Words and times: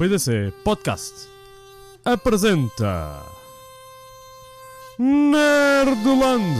PDC 0.00 0.50
Podcast 0.64 1.28
apresenta 2.02 3.22
Nerdland. 4.98 6.56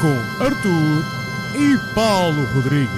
Com 0.00 0.44
Arthur 0.44 1.02
e 1.56 1.94
Paulo 1.96 2.44
Rodrigues. 2.54 2.88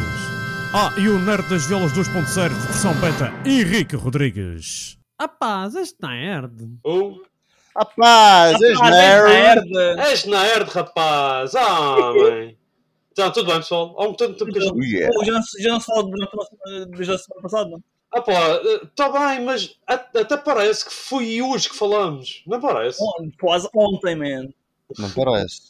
Ah, 0.75 0.93
e 0.99 1.09
o 1.09 1.19
Nerd 1.19 1.49
das 1.49 1.65
Violas 1.65 1.93
2.0 1.93 2.51
versão 2.51 2.93
beta, 2.97 3.33
Henrique 3.47 3.97
Rodrigues. 3.97 5.00
Rapaz, 5.21 5.75
este 5.75 5.99
nerd. 6.01 6.79
Oh, 6.83 7.21
Rapaz, 7.77 8.61
és 8.61 8.81
nerd. 8.81 9.77
és 9.99 10.25
nerd, 10.25 10.69
rapaz! 10.71 11.55
Ah, 11.55 12.13
mãe! 12.15 12.57
Então, 13.13 13.31
tudo 13.31 13.47
bem, 13.47 13.57
pessoal? 13.57 13.95
Há 13.99 14.09
um 14.09 14.15
tanto 14.15 14.39
tempo 14.39 14.51
que 14.53 14.59
a 14.59 14.63
gente... 14.63 14.73
Oh, 14.75 14.83
yeah. 14.83 15.25
Já, 15.25 15.41
já 15.61 15.69
não 15.73 15.81
se 15.81 15.87
fala 15.87 16.09
desde 16.89 17.13
a 17.13 17.19
semana 17.19 17.43
passada, 17.43 17.71
não? 17.71 17.83
Ah, 18.13 18.23
pá, 18.23 18.61
está 18.83 19.09
bem, 19.11 19.45
mas 19.45 19.77
até 19.87 20.37
parece 20.39 20.85
que 20.87 20.93
foi 20.93 21.41
hoje 21.43 21.69
que 21.69 21.77
falamos. 21.77 22.43
Não 22.47 22.59
parece? 22.61 22.99
Quase 23.41 23.69
ontem, 23.75 24.17
man. 24.17 24.49
Não 24.99 25.11
parece. 25.11 25.61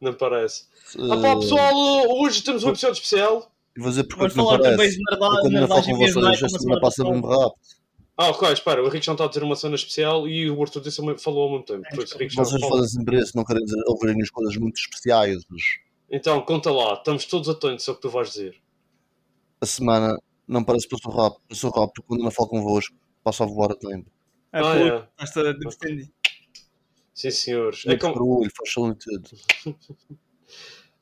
Não 0.00 0.12
parece. 0.12 0.64
Uh, 0.98 1.12
Ah, 1.12 1.16
pá, 1.22 1.36
pessoal, 1.36 1.72
hoje 2.20 2.42
temos 2.42 2.62
um 2.64 2.70
episódio 2.70 2.94
especial. 2.94 3.50
Vou 3.78 3.88
dizer 3.90 4.04
porque 4.04 4.20
Vamos 4.20 4.34
não 4.36 4.44
falar 4.44 4.58
também 4.58 4.76
parece. 4.76 4.96
de 4.96 5.02
Eu 5.02 5.18
nerdagem 5.18 5.40
quando 5.40 5.60
não 5.60 5.68
falo 5.68 5.82
com 5.82 5.96
vocês, 5.96 6.42
a 6.42 6.48
semana 6.58 6.80
passa 6.80 7.02
passada. 7.04 7.10
mesmo 7.10 7.26
rápido. 7.28 7.75
Ah, 8.18 8.30
ok, 8.30 8.50
espera, 8.50 8.82
o 8.82 8.86
Henrique 8.86 9.04
já 9.04 9.12
está 9.12 9.24
a 9.24 9.28
dizer 9.28 9.42
uma 9.42 9.56
cena 9.56 9.74
especial 9.74 10.26
e 10.26 10.50
o 10.50 10.62
Arthur 10.62 10.80
disse, 10.80 11.02
falou 11.18 11.42
ao 11.42 11.50
mesmo 11.50 11.64
tempo. 11.64 11.84
Já 11.90 12.44
Vocês 12.44 12.60
falou. 12.62 12.78
fazem 12.78 12.88
sempre 12.88 13.18
isso, 13.20 13.36
não 13.36 13.44
querem 13.44 13.62
dizer, 13.62 13.82
ouvirem 13.86 14.22
as 14.22 14.30
coisas 14.30 14.56
muito 14.56 14.78
especiais. 14.78 15.44
Então, 16.10 16.40
conta 16.40 16.70
lá, 16.70 16.94
estamos 16.94 17.26
todos 17.26 17.48
atentos 17.48 17.86
ao 17.88 17.94
que 17.94 18.00
tu 18.00 18.08
vais 18.08 18.30
dizer. 18.30 18.56
A 19.60 19.66
semana 19.66 20.16
não 20.48 20.64
parece 20.64 20.88
que 20.88 20.96
passou 20.96 21.12
rápido. 21.12 21.42
Passou 21.48 21.70
rápido 21.70 21.92
porque 21.94 22.08
quando 22.08 22.22
não 22.22 22.30
falo 22.30 22.48
convosco, 22.48 22.94
passo 23.22 23.42
a 23.42 23.46
voar 23.46 23.72
a 23.72 23.74
tempo. 23.76 24.10
É, 24.52 24.60
Ah, 24.60 24.78
é. 24.78 25.08
esta 25.22 25.52
depende. 25.52 26.10
Sim, 27.12 27.30
senhores. 27.30 27.82
É 27.84 27.88
Muito 27.88 28.00
como... 28.00 28.14
barulho, 28.14 28.50
faz 28.56 28.72
tudo. 28.72 28.96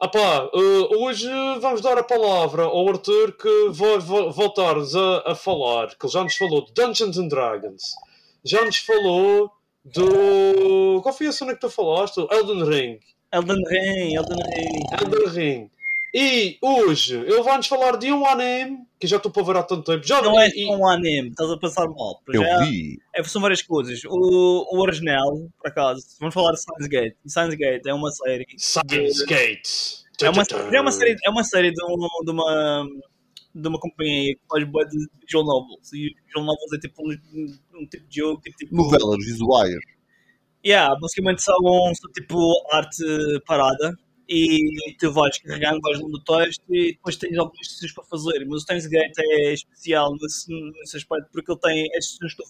Ah 0.00 0.08
pá, 0.08 0.50
eh, 0.52 0.96
hoje 0.98 1.28
vamos 1.60 1.80
dar 1.80 1.96
a 1.96 2.02
palavra 2.02 2.64
ao 2.64 2.88
Arthur 2.88 3.32
que 3.32 3.68
vai 3.70 3.98
vo- 3.98 4.30
voltar-nos 4.32 4.94
a, 4.94 5.22
a 5.32 5.34
falar, 5.34 5.88
que 5.96 6.04
ele 6.04 6.12
já 6.12 6.22
nos 6.22 6.34
falou 6.36 6.64
de 6.64 6.72
Dungeons 6.72 7.16
and 7.16 7.28
Dragons, 7.28 7.94
já 8.44 8.64
nos 8.64 8.76
falou 8.78 9.50
do. 9.84 11.00
Qual 11.02 11.14
foi 11.14 11.28
a 11.28 11.32
cena 11.32 11.54
que 11.54 11.60
tu 11.60 11.70
falaste? 11.70 12.18
Elden 12.30 12.64
Ring. 12.64 13.00
Elden 13.32 13.62
Ring, 13.66 14.14
Elden 14.14 14.38
Ring. 14.54 14.82
Elden 15.00 15.28
Ring. 15.32 15.70
E 16.16 16.58
hoje 16.62 17.16
ele 17.16 17.42
vai-nos 17.42 17.66
falar 17.66 17.96
de 17.96 18.12
um 18.12 18.24
anime 18.24 18.86
que 19.00 19.06
já 19.08 19.16
estou 19.16 19.32
para 19.32 19.42
ver 19.42 19.56
há 19.56 19.62
tanto 19.64 19.82
tempo. 19.82 20.06
Já 20.06 20.22
Não 20.22 20.38
é 20.38 20.46
e- 20.48 20.66
só 20.66 20.76
um 20.76 20.86
anime, 20.86 21.30
estás 21.30 21.50
a 21.50 21.58
passar 21.58 21.88
mal. 21.88 22.22
Eu 22.28 22.42
já, 22.44 22.58
vi. 22.64 23.00
é, 23.12 23.22
são 23.24 23.42
várias 23.42 23.62
coisas. 23.62 24.00
O, 24.04 24.76
o 24.76 24.80
original, 24.80 25.32
por 25.58 25.68
acaso, 25.68 26.06
vamos 26.20 26.32
falar 26.32 26.52
de 26.52 26.60
Science 26.62 26.88
Gate. 26.88 27.16
Science 27.26 27.56
Gate 27.56 27.84
é 27.86 27.92
uma 27.92 28.10
série. 28.12 28.46
Science 28.56 29.26
Gate. 29.26 29.68
É 30.22 30.30
uma, 30.30 30.44
é 30.72 30.80
uma 30.80 30.92
série, 30.92 31.16
é 31.26 31.30
uma 31.30 31.42
série 31.42 31.72
de, 31.72 31.84
um- 31.84 32.24
de 32.24 32.30
uma 32.30 32.86
de 33.56 33.68
uma 33.68 33.78
companhia 33.80 34.34
que 34.34 34.40
faz 34.48 34.64
bué 34.68 34.84
de 34.84 34.96
visual 35.24 35.44
novels. 35.44 35.92
E 35.92 36.14
visual 36.26 36.44
novels 36.44 36.72
é 36.74 36.78
tipo 36.78 37.02
um, 37.02 37.10
um 37.80 37.86
tipo 37.88 38.06
de 38.08 38.16
jogo 38.20 38.40
é 38.46 38.50
tipo. 38.52 38.74
Novelas 38.76 39.24
visuais. 39.24 39.74
Yeah, 40.64 40.96
basicamente 41.00 41.42
são, 41.42 41.56
são 41.94 42.10
tipo 42.12 42.38
arte 42.72 43.04
parada 43.46 43.92
e 44.28 44.94
tu 44.98 45.12
vais 45.12 45.38
carregando, 45.38 45.80
vais 45.80 45.98
lendo 45.98 46.14
o 46.14 46.24
texto 46.24 46.62
e 46.70 46.92
depois 46.92 47.16
tens 47.16 47.36
algumas 47.36 47.66
decisões 47.66 47.92
para 47.92 48.04
fazer. 48.04 48.44
Mas 48.46 48.56
o 48.56 48.60
Steins 48.60 48.86
Gate 48.86 49.18
é 49.18 49.52
especial 49.52 50.14
nesse, 50.20 50.52
nesse 50.52 50.96
aspecto 50.96 51.28
porque 51.32 51.50
ele 51.50 51.60
tem 51.60 51.86
estes 51.94 52.16
sons 52.16 52.34
que 52.34 52.42
tu 52.42 52.48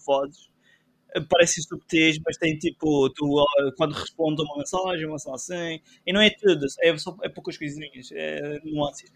subtis, 1.63 2.19
mas 2.25 2.37
tem 2.37 2.57
tipo, 2.57 3.09
tu 3.11 3.39
ah, 3.39 3.71
quando 3.77 3.93
respondes 3.93 4.43
uma 4.43 4.57
mensagem, 4.57 5.05
uma 5.05 5.17
cena 5.17 5.35
assim, 5.35 5.79
e 6.05 6.13
não 6.13 6.21
é 6.21 6.29
tudo, 6.29 6.65
é, 6.81 6.97
só, 6.97 7.15
é 7.23 7.29
poucas 7.29 7.57
coisinhas, 7.57 8.09
é 8.11 8.59
nuances. 8.65 9.11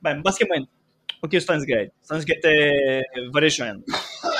Bem, 0.00 0.20
basicamente, 0.22 0.68
o 1.22 1.28
que 1.28 1.36
é 1.36 1.38
o 1.38 1.42
Steins 1.42 1.64
Gate? 1.64 1.92
Steins 2.02 2.24
Gate 2.24 2.44
é 2.44 3.02
várias 3.32 3.54
cenas. 3.54 3.82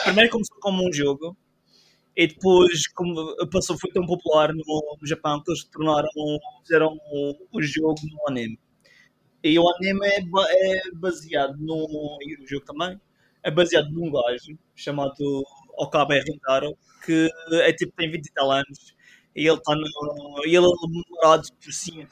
Primeiro 0.05 0.31
começou 0.31 0.59
como 0.61 0.89
um 0.89 0.93
jogo, 0.93 1.37
e 2.17 2.27
depois 2.27 2.87
como 2.89 3.35
passou, 3.51 3.79
foi 3.79 3.91
tão 3.91 4.05
popular 4.07 4.53
no, 4.53 4.99
Japão 5.03 5.43
que 5.43 5.51
eles 5.51 5.65
tornaram, 5.65 6.09
fizeram 6.63 6.99
o, 7.53 7.63
jogo 7.63 8.01
no 8.03 8.29
anime. 8.29 8.59
E 9.43 9.59
o 9.59 9.69
anime 9.77 10.07
é, 10.07 10.19
é 10.19 10.91
baseado 10.95 11.57
no. 11.59 12.19
E 12.21 12.43
o 12.43 12.47
jogo 12.47 12.65
também 12.67 13.01
é 13.43 13.51
baseado 13.51 13.91
num 13.91 14.11
gajo 14.11 14.57
chamado 14.75 15.43
Okabe 15.77 16.21
Rintaro, 16.21 16.77
que 17.05 17.29
é 17.53 17.73
tipo, 17.73 17.93
tem 17.97 18.11
20 18.11 18.27
e 18.27 18.33
tal 18.33 18.51
anos. 18.51 18.95
E 19.35 19.49
ele 19.49 19.57
está 19.57 19.75
no. 19.75 20.45
Ele 20.45 20.57
é 20.57 20.61
memorado 20.61 21.49
por. 21.49 21.71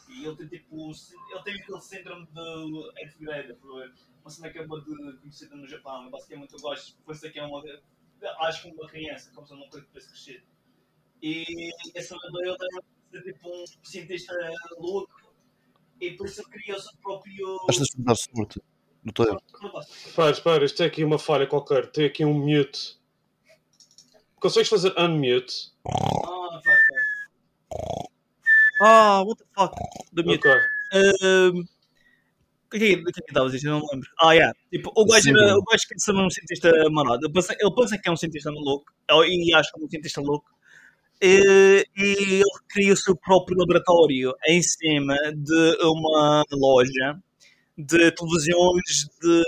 E 0.09 0.25
ele 0.25 0.37
tem 0.37 0.49
tipo. 0.49 0.91
Ele 1.31 1.43
tem 1.45 1.55
aquele 1.61 1.81
síndrome 1.81 2.27
de 2.27 3.01
eighth 3.03 3.19
grader, 3.21 3.57
uma 4.23 4.31
cena 4.31 4.51
que 4.51 4.59
é 4.59 4.67
boa 4.67 4.81
de 4.81 5.19
conhecida 5.19 5.55
no 5.55 5.69
Japão. 5.69 6.11
Basicamente, 6.11 6.55
eu 6.55 6.61
gosto. 6.61 6.97
Pensa 7.07 7.29
que 7.29 7.39
é 7.39 7.45
uma 7.45 7.63
acho 8.41 8.63
que 8.63 8.69
uma 8.71 8.89
criança, 8.89 9.31
como 9.35 9.47
se 9.47 9.55
não 9.55 9.69
quero 9.71 9.83
depois 9.83 10.07
crescer. 10.07 10.45
E 11.23 11.71
esse 11.95 12.15
ele 12.15 12.57
é 13.13 13.23
tipo 13.23 13.49
um 13.49 13.65
cientista 13.83 14.35
louco 14.79 15.35
e 16.01 16.13
por 16.13 16.27
isso 16.27 16.43
criou 16.45 16.79
o 16.79 16.81
seu 16.81 16.93
próprio. 17.03 17.59
Estas 17.69 17.89
de 17.89 18.03
dar 18.03 18.15
sorte. 18.15 18.61
No 19.03 19.13
tempo. 19.13 19.43
Espera, 19.81 20.31
espera, 20.31 20.65
isto 20.65 20.77
tem 20.77 20.87
aqui 20.87 21.05
uma 21.05 21.19
falha 21.19 21.47
qualquer. 21.47 21.91
Tem 21.91 22.05
aqui 22.05 22.25
um 22.25 22.35
mute. 22.35 22.99
Consegues 24.37 24.69
fazer 24.69 24.95
unmute? 24.99 25.73
Ah, 25.87 26.61
pá, 26.63 26.73
pá. 27.69 28.11
Ah, 28.83 29.23
what 29.23 29.43
the 29.43 29.47
fuck? 29.55 29.75
Do 30.13 30.25
mute. 30.25 30.47
Ok. 30.47 30.61
Ahm, 30.93 31.65
O 32.73 32.79
que 32.79 32.85
é 32.85 32.95
que 32.95 32.95
é 32.95 32.97
que 33.03 33.21
estava 33.29 33.49
a 33.49 33.51
dizer? 33.51 33.67
Eu 33.69 33.73
não 33.73 33.81
me 33.81 33.87
lembro. 33.93 34.09
Ah, 34.21 34.33
yeah. 34.33 34.55
Tipo, 34.71 34.93
o 34.95 35.05
gajo, 35.05 35.29
era- 35.31 35.57
o 35.59 35.63
gajo 35.65 35.89
quer 35.89 35.99
ser 35.99 36.13
um 36.15 36.31
cientista 36.31 36.71
marado. 36.91 37.27
Ele 37.27 37.33
pensa, 37.33 37.57
ele 37.59 37.75
pensa 37.75 37.99
que 37.99 38.09
é 38.09 38.13
um 38.13 38.17
cientista 38.17 38.51
louco. 38.51 38.93
ou- 39.11 39.25
E 39.25 39.53
acha 39.55 39.71
que 39.73 39.81
é 39.81 39.85
um 39.85 39.89
cientista 39.91 40.21
louco. 40.21 40.47
E, 41.23 41.85
e 41.97 42.03
ele 42.37 42.45
cria 42.69 42.93
o 42.93 42.97
seu 42.97 43.17
próprio 43.17 43.59
laboratório 43.59 44.33
em 44.49 44.63
cima 44.63 45.17
de 45.37 45.77
uma 45.83 46.45
loja 46.53 47.19
de 47.77 48.13
televisões 48.13 49.09
de 49.21 49.45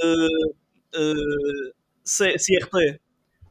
eh, 0.94 1.72
C- 2.04 2.36
CRT. 2.38 3.00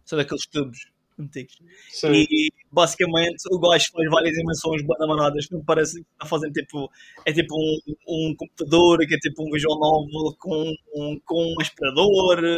São 0.06 0.18
daqueles 0.18 0.46
tubos 0.48 0.91
antigos. 1.22 1.58
Sim. 1.90 2.12
E 2.14 2.52
basicamente 2.72 3.44
o 3.52 3.60
gajo 3.60 3.92
faz 3.92 4.10
várias 4.10 4.38
invenções 4.38 4.82
banamanadas 4.84 5.46
que 5.48 5.56
me 5.56 5.64
parece 5.64 6.02
que 6.02 6.08
está 6.14 6.26
fazendo 6.26 6.54
tipo. 6.54 6.90
É 7.26 7.34
tipo 7.34 7.54
um, 7.56 7.78
um 8.08 8.36
computador 8.36 9.00
que 9.00 9.16
é 9.16 9.18
tipo 9.18 9.44
um 9.44 9.52
visual 9.52 9.80
novel 9.80 10.36
com, 10.40 10.74
um, 10.96 11.20
com 11.26 11.54
um 11.54 11.62
aspirador, 11.62 12.58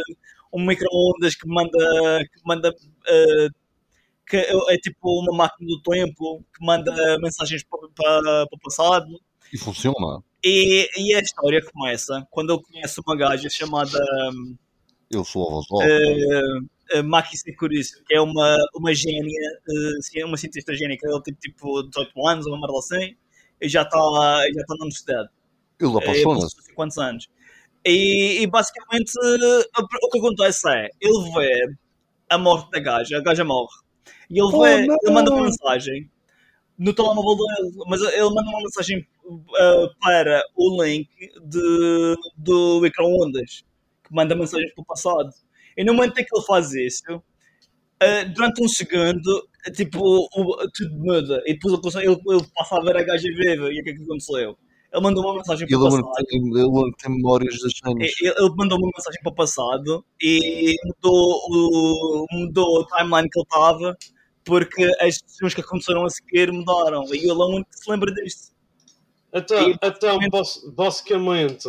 um 0.52 0.64
micro-ondas 0.64 1.34
que 1.34 1.46
manda. 1.48 2.24
Que 2.32 2.40
manda 2.44 2.74
eh, 3.08 3.48
que 4.26 4.36
é, 4.36 4.74
é 4.74 4.76
tipo 4.78 5.20
uma 5.20 5.36
máquina 5.36 5.68
do 5.68 5.82
tempo 5.82 6.42
que 6.56 6.64
manda 6.64 7.18
mensagens 7.18 7.62
para, 7.64 8.46
o 8.50 8.58
passado. 8.58 9.20
E 9.52 9.58
funciona. 9.58 10.22
E, 10.42 10.88
e 10.96 11.14
a 11.14 11.20
história 11.20 11.62
começa 11.72 12.26
quando 12.30 12.52
ele 12.52 12.62
conhece 12.62 13.00
uma 13.06 13.16
gaja 13.16 13.48
chamada 13.48 13.98
Eu 15.10 15.24
sou 15.24 15.46
a 15.46 15.50
voz 15.52 15.66
uh, 15.70 16.68
Maki 17.04 17.36
Sekurisu, 17.38 18.02
que 18.06 18.14
é 18.14 18.20
uma, 18.20 18.56
uma 18.74 18.94
gênia, 18.94 19.40
ci- 20.02 20.22
uma 20.24 20.36
cientista 20.36 20.72
que 20.74 20.84
ele 20.84 21.22
tem 21.22 21.34
tipo 21.34 21.82
18 21.84 22.26
anos, 22.26 22.46
uma 22.46 22.60
merda 22.60 22.78
assim, 22.78 23.16
e 23.60 23.68
já 23.68 23.82
está 23.82 23.98
já 23.98 24.64
tá 24.66 24.74
na 24.78 24.84
universidade. 24.84 25.28
Ele 25.80 25.92
É, 25.92 25.96
apaixona-se. 25.98 26.56
não 26.56 26.62
sei 26.64 26.74
quantos 26.74 26.98
anos. 26.98 27.28
E, 27.84 28.40
e 28.42 28.46
basicamente 28.46 29.12
o 29.18 30.08
que 30.10 30.18
acontece 30.18 30.68
é, 30.70 30.88
ele 31.00 31.30
vê 31.34 31.74
a 32.30 32.38
morte 32.38 32.70
da 32.70 32.78
gaja, 32.80 33.18
a 33.18 33.20
gaja 33.20 33.44
morre, 33.44 33.68
e 34.30 34.38
ele 34.38 34.50
Oh, 34.52 34.62
vê, 34.62 34.86
não. 34.86 34.96
ele 35.02 35.12
manda 35.12 35.30
uma 35.32 35.42
mensagem 35.44 36.10
no 36.78 36.92
telemóvel 36.94 37.36
dele, 37.36 37.72
mas 37.86 38.00
ele 38.00 38.22
manda 38.30 38.48
uma 38.50 38.60
mensagem 38.62 39.06
uh, 39.26 39.94
para 40.00 40.42
o 40.56 40.82
link 40.82 41.08
de, 41.44 42.14
do 42.36 42.80
micro-ondas, 42.80 43.64
que 44.02 44.14
manda 44.14 44.34
mensagens 44.34 44.72
para 44.74 44.82
o 44.82 44.84
passado. 44.86 45.30
E 45.76 45.84
no 45.84 45.94
momento 45.94 46.18
em 46.18 46.24
que 46.24 46.34
ele 46.36 46.44
faz 46.46 46.72
isso, 46.74 47.02
uh, 47.16 48.34
durante 48.34 48.62
um 48.62 48.68
segundo, 48.68 49.48
tipo, 49.74 49.98
o- 50.00 50.70
tudo 50.74 50.94
muda. 50.98 51.42
E 51.46 51.54
depois 51.58 51.94
ele, 51.96 52.06
ele, 52.06 52.20
ele 52.28 52.46
passa 52.54 52.76
a 52.76 52.80
ver 52.80 52.96
a 52.96 53.02
gaja 53.02 53.28
viva. 53.28 53.72
E 53.72 53.80
o 53.80 53.84
que 53.84 53.90
é 53.90 53.94
que 53.94 54.02
aconteceu? 54.02 54.56
Ele 54.92 55.02
mandou 55.02 55.24
uma 55.24 55.34
mensagem 55.34 55.66
para 55.66 55.76
o 55.76 55.80
passado. 55.90 56.26
tem, 56.28 56.38
ele 56.40 56.92
tem 57.02 57.10
memórias 57.16 57.58
das 57.60 57.72
cenas. 57.72 58.12
Ele 58.20 58.28
ele 58.38 58.54
mandou 58.56 58.78
uma 58.78 58.90
mensagem 58.96 59.20
para 59.22 59.32
o 59.32 59.34
passado 59.34 60.04
e 60.22 60.74
mudou 60.84 61.40
o, 61.50 62.26
mudou 62.32 62.80
o 62.80 62.86
timeline 62.86 63.28
que 63.28 63.38
ele 63.40 63.44
estava 63.44 63.96
porque 64.44 64.84
as 65.00 65.20
decisões 65.22 65.54
que 65.54 65.62
aconteceram 65.62 66.04
a 66.04 66.10
seguir 66.10 66.52
mudaram. 66.52 67.02
E 67.12 67.16
ele 67.18 67.30
é 67.30 67.32
o 67.34 67.46
único 67.48 67.70
que 67.70 67.78
se 67.78 67.90
lembra 67.90 68.12
disto. 68.14 68.52
Então, 69.32 69.68
E, 69.70 69.76
então 69.82 70.18
bas- 70.30 70.60
basicamente, 70.76 71.68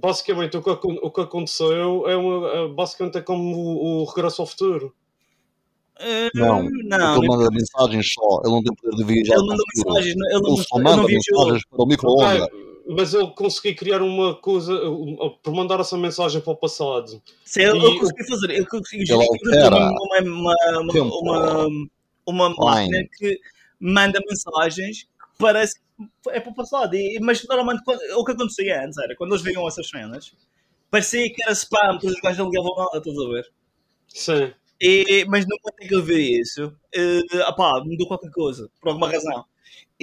basicamente 0.00 0.56
o 0.56 0.62
que, 0.62 0.70
o 0.70 1.10
que 1.10 1.20
aconteceu 1.20 2.08
é 2.08 2.16
uma, 2.16 2.48
é- 2.48 2.68
basicamente 2.68 3.18
é 3.18 3.22
como 3.22 3.56
o, 3.56 4.02
o 4.02 4.04
regresso 4.04 4.42
ao 4.42 4.46
futuro. 4.46 4.94
Eh, 5.98 6.28
Não, 6.34 6.62
não. 6.84 7.16
ele 7.16 7.26
manda 7.28 7.48
mensagens 7.50 8.12
só. 8.12 8.40
Ele 8.44 8.52
não 8.54 8.62
tem 8.62 8.74
poder 8.74 8.96
de 8.96 9.04
viajar. 9.04 9.34
Ele 9.34 9.40
futuro. 9.42 9.64
mensagens, 9.94 10.14
ele 10.14 10.40
não, 10.42 10.54
Ele 10.54 10.62
só 10.64 10.78
manda 10.78 11.02
mensagens 11.02 11.62
para 11.70 11.82
o 11.82 11.86
micro-ondas. 11.86 12.42
Ok, 12.42 12.66
mas 12.88 13.14
ele 13.14 13.30
conseguiu 13.30 13.76
criar 13.76 14.02
uma 14.02 14.34
coisa 14.34 14.78
por 15.42 15.54
mandar 15.54 15.80
essa 15.80 15.96
mensagem 15.96 16.40
para 16.42 16.52
o 16.52 16.56
passado. 16.56 17.20
Se 17.44 17.62
ele, 17.62 17.78
E 17.78 17.84
ele 17.86 17.96
o- 17.96 18.00
conseguiu 18.00 18.26
fazer, 18.26 18.50
ele 18.50 18.66
conseguiu 18.66 19.16
Ele 19.16 19.24
gerir 19.24 19.28
altera 19.30 19.76
uma, 19.76 20.20
uma, 20.20 20.54
uma, 20.92 21.66
uma, 22.26 22.54
máquina 22.56 22.98
que 23.18 23.40
manda 23.80 24.20
mensagens 24.28 25.04
que 25.04 25.08
parece 25.38 25.76
que 25.76 25.80
é 26.28 26.40
para 26.40 26.50
o 26.52 26.54
passado. 26.54 26.94
E, 26.94 27.18
mas 27.20 27.44
normalmente 27.46 27.82
quando- 27.84 28.00
o 28.18 28.24
que 28.24 28.32
acontecia 28.32 28.84
antes 28.84 28.98
era 28.98 29.16
quando 29.16 29.32
eles 29.32 29.42
viam 29.42 29.66
essas 29.68 29.88
cenas, 29.88 30.34
parecia 30.90 31.32
que 31.32 31.42
era 31.42 31.52
spam, 31.52 31.92
porque 31.98 32.08
os 32.08 32.20
gajos 32.20 32.38
não 32.38 32.46
ligavam 32.50 32.74
nada, 32.76 32.98
estás 32.98 33.18
a 33.18 33.28
ver? 33.28 33.46
Sim. 34.08 34.54
E, 34.80 35.24
mas 35.28 35.46
no 35.46 35.56
momento 35.62 35.82
em 35.82 35.88
que 35.88 35.94
eu 35.94 36.02
vi 36.04 36.40
isso, 36.40 36.66
uh, 36.68 37.42
apá, 37.46 37.82
mudou 37.84 38.06
qualquer 38.08 38.30
coisa, 38.30 38.70
por 38.80 38.90
alguma 38.90 39.10
razão. 39.10 39.44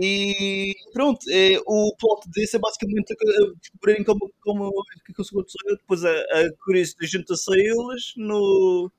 E 0.02 0.74
pronto, 0.94 1.20
eh, 1.32 1.60
o 1.68 1.96
plot 2.00 2.30
disso 2.32 2.58
é 2.58 2.60
basicamente 2.60 3.14
eh, 3.14 3.54
descobrirem 3.62 4.04
como, 4.04 4.32
como 4.42 4.68
o 4.70 4.84
que 5.06 5.12
aconteceu. 5.14 5.42
Depois 5.78 6.04
a, 6.06 6.12
a 6.12 6.54
Curious 6.66 6.96
junta-se 7.02 7.52
a 7.54 7.58
eles 7.58 8.14
no, 8.18 8.92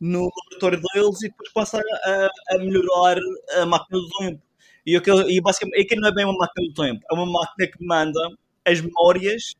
no 0.00 0.28
laboratório 0.36 0.80
deles 0.94 1.22
e 1.22 1.28
depois 1.28 1.52
passa 1.52 1.80
a, 1.80 2.30
a 2.54 2.58
melhorar 2.58 3.18
a 3.60 3.66
máquina 3.66 4.00
do 4.00 4.08
tempo. 4.18 4.42
E, 4.86 4.96
aquilo, 4.96 5.30
e 5.30 5.40
basicamente, 5.40 5.80
aquilo 5.82 6.00
não 6.02 6.08
é 6.08 6.14
bem 6.14 6.24
uma 6.24 6.36
máquina 6.36 6.68
do 6.68 6.74
tempo, 6.74 7.00
é 7.10 7.14
uma 7.14 7.26
máquina 7.26 7.68
que 7.68 7.84
manda 7.84 8.20
as 8.64 8.80
memórias, 8.80 9.54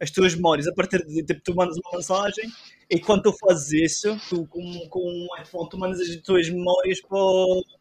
as 0.00 0.10
tuas 0.10 0.34
memórias, 0.34 0.66
a 0.66 0.74
partir 0.74 1.04
de 1.06 1.24
tipo, 1.24 1.40
tu 1.42 1.54
mandas 1.54 1.76
uma 1.78 1.98
mensagem 1.98 2.50
e 2.90 2.98
quando 3.00 3.22
tu 3.22 3.32
fazes 3.38 3.72
isso, 3.72 4.18
tu, 4.28 4.46
com, 4.46 4.88
com 4.88 5.00
um 5.00 5.28
iPhone, 5.42 5.68
tu 5.70 5.78
mandas 5.78 6.00
as 6.00 6.16
tuas 6.16 6.48
memórias 6.50 7.00
para 7.00 7.18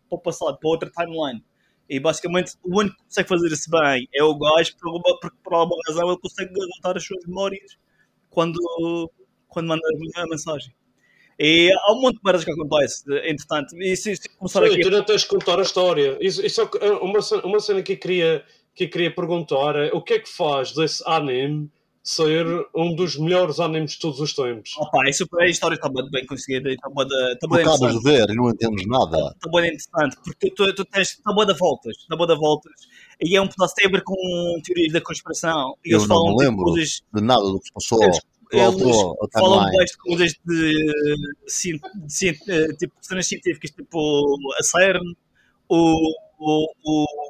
para 0.10 0.18
o 0.18 0.20
passado, 0.20 0.58
para 0.60 0.70
outra 0.70 0.92
timeline. 0.92 1.44
E 1.90 2.00
basicamente 2.00 2.54
o 2.64 2.80
único 2.80 2.96
que 2.98 3.04
consegue 3.04 3.30
fazer 3.30 3.48
isso 3.52 3.70
bem 3.70 4.08
é 4.14 4.24
o 4.24 4.38
gajo, 4.38 4.74
porque 5.22 5.38
por 5.44 5.54
alguma 5.54 5.82
razão 5.88 6.10
ele 6.10 6.20
consegue 6.20 6.52
aguentar 6.52 6.98
as 6.98 7.06
suas 7.06 7.26
memórias 7.26 7.78
quando, 8.30 8.60
quando 9.48 9.68
manda 9.68 9.82
a 10.18 10.28
mensagem. 10.28 10.74
E 11.40 11.72
há 11.72 11.94
um 11.94 12.02
monte 12.02 12.16
de 12.16 12.22
merdas 12.24 12.44
que 12.46 12.52
acontece, 12.52 13.04
entretanto. 13.26 13.76
E 13.82 13.96
se, 13.96 14.16
se 14.16 14.30
começar 14.38 14.62
Sim, 14.68 14.74
aqui. 14.74 14.82
tu 14.82 14.90
não 14.92 15.04
tens 15.04 15.22
de 15.22 15.28
contar 15.28 15.60
a 15.60 15.64
história. 15.64 16.18
Isso, 16.22 16.46
isso 16.46 16.62
é 16.62 16.92
uma, 16.94 17.22
cena- 17.22 17.44
uma 17.44 17.60
cena 17.60 17.82
que 17.82 17.94
eu 17.94 17.98
queria, 17.98 18.44
que 18.76 18.84
eu 18.86 18.90
queria 18.90 19.14
perguntar 19.14 19.76
é 19.76 19.90
o 19.94 20.02
que 20.02 20.14
é 20.14 20.20
que 20.20 20.30
faz 20.30 20.74
desse 20.74 21.04
anime 21.08 21.70
ser 22.04 22.46
um 22.76 22.96
dos 22.96 23.16
melhores 23.16 23.60
animes 23.60 23.92
de 23.92 24.00
todos 24.00 24.20
os 24.20 24.34
tempos? 24.34 24.72
Opa, 24.78 25.08
isso, 25.08 25.26
a 25.40 25.46
história 25.48 25.76
está 25.76 25.88
muito 25.90 26.10
bem 26.10 26.26
conseguida, 26.26 26.72
está 26.72 26.90
muito, 26.90 27.14
está 27.14 27.38
Tu 27.40 27.50
muito 27.50 27.62
acabas 27.62 27.80
interessante. 27.96 28.04
de 28.04 28.12
ver 28.12 28.30
e 28.32 28.36
não 28.36 28.50
entendes 28.50 28.88
nada. 28.88 29.18
Está 29.18 29.50
muito 29.52 29.66
interessante, 29.68 30.18
porque 30.24 30.50
tu, 30.52 30.74
tu 30.76 30.86
tens, 30.86 31.10
está 31.10 31.32
boa 31.32 31.46
de 31.46 31.54
voltas, 31.58 31.96
está 31.98 32.16
boa 32.16 32.28
de 32.28 32.36
voltas. 32.40 32.72
E 33.24 33.36
é 33.36 33.42
um 33.42 33.48
pedaço 33.48 33.76
ver 33.78 34.04
com 34.04 34.16
teorias 34.64 34.94
da 34.94 35.02
conspiração. 35.02 35.76
E 35.86 35.92
Eu 35.94 35.98
eles 36.00 36.08
não 36.08 36.16
falam 36.16 36.32
me 36.32 36.38
tipo, 36.38 36.50
lembro. 36.50 36.64
coisas 36.66 37.02
De 37.14 37.22
nada 37.22 37.42
do 37.44 37.60
que 37.60 37.66
se 37.68 37.74
passou. 37.74 38.04
Eles- 38.04 38.20
eles 38.52 38.98
falam 39.34 39.62
mais 39.74 39.92
de 39.92 39.98
coisas 39.98 40.34
de, 40.46 40.94
eh, 42.50 42.74
tipo 42.78 42.94
cenas 43.02 43.28
científicas, 43.28 43.72
tipo 43.72 44.38
a 44.60 44.64
CERN, 44.64 45.16
o, 45.70 46.14
o, 46.38 46.68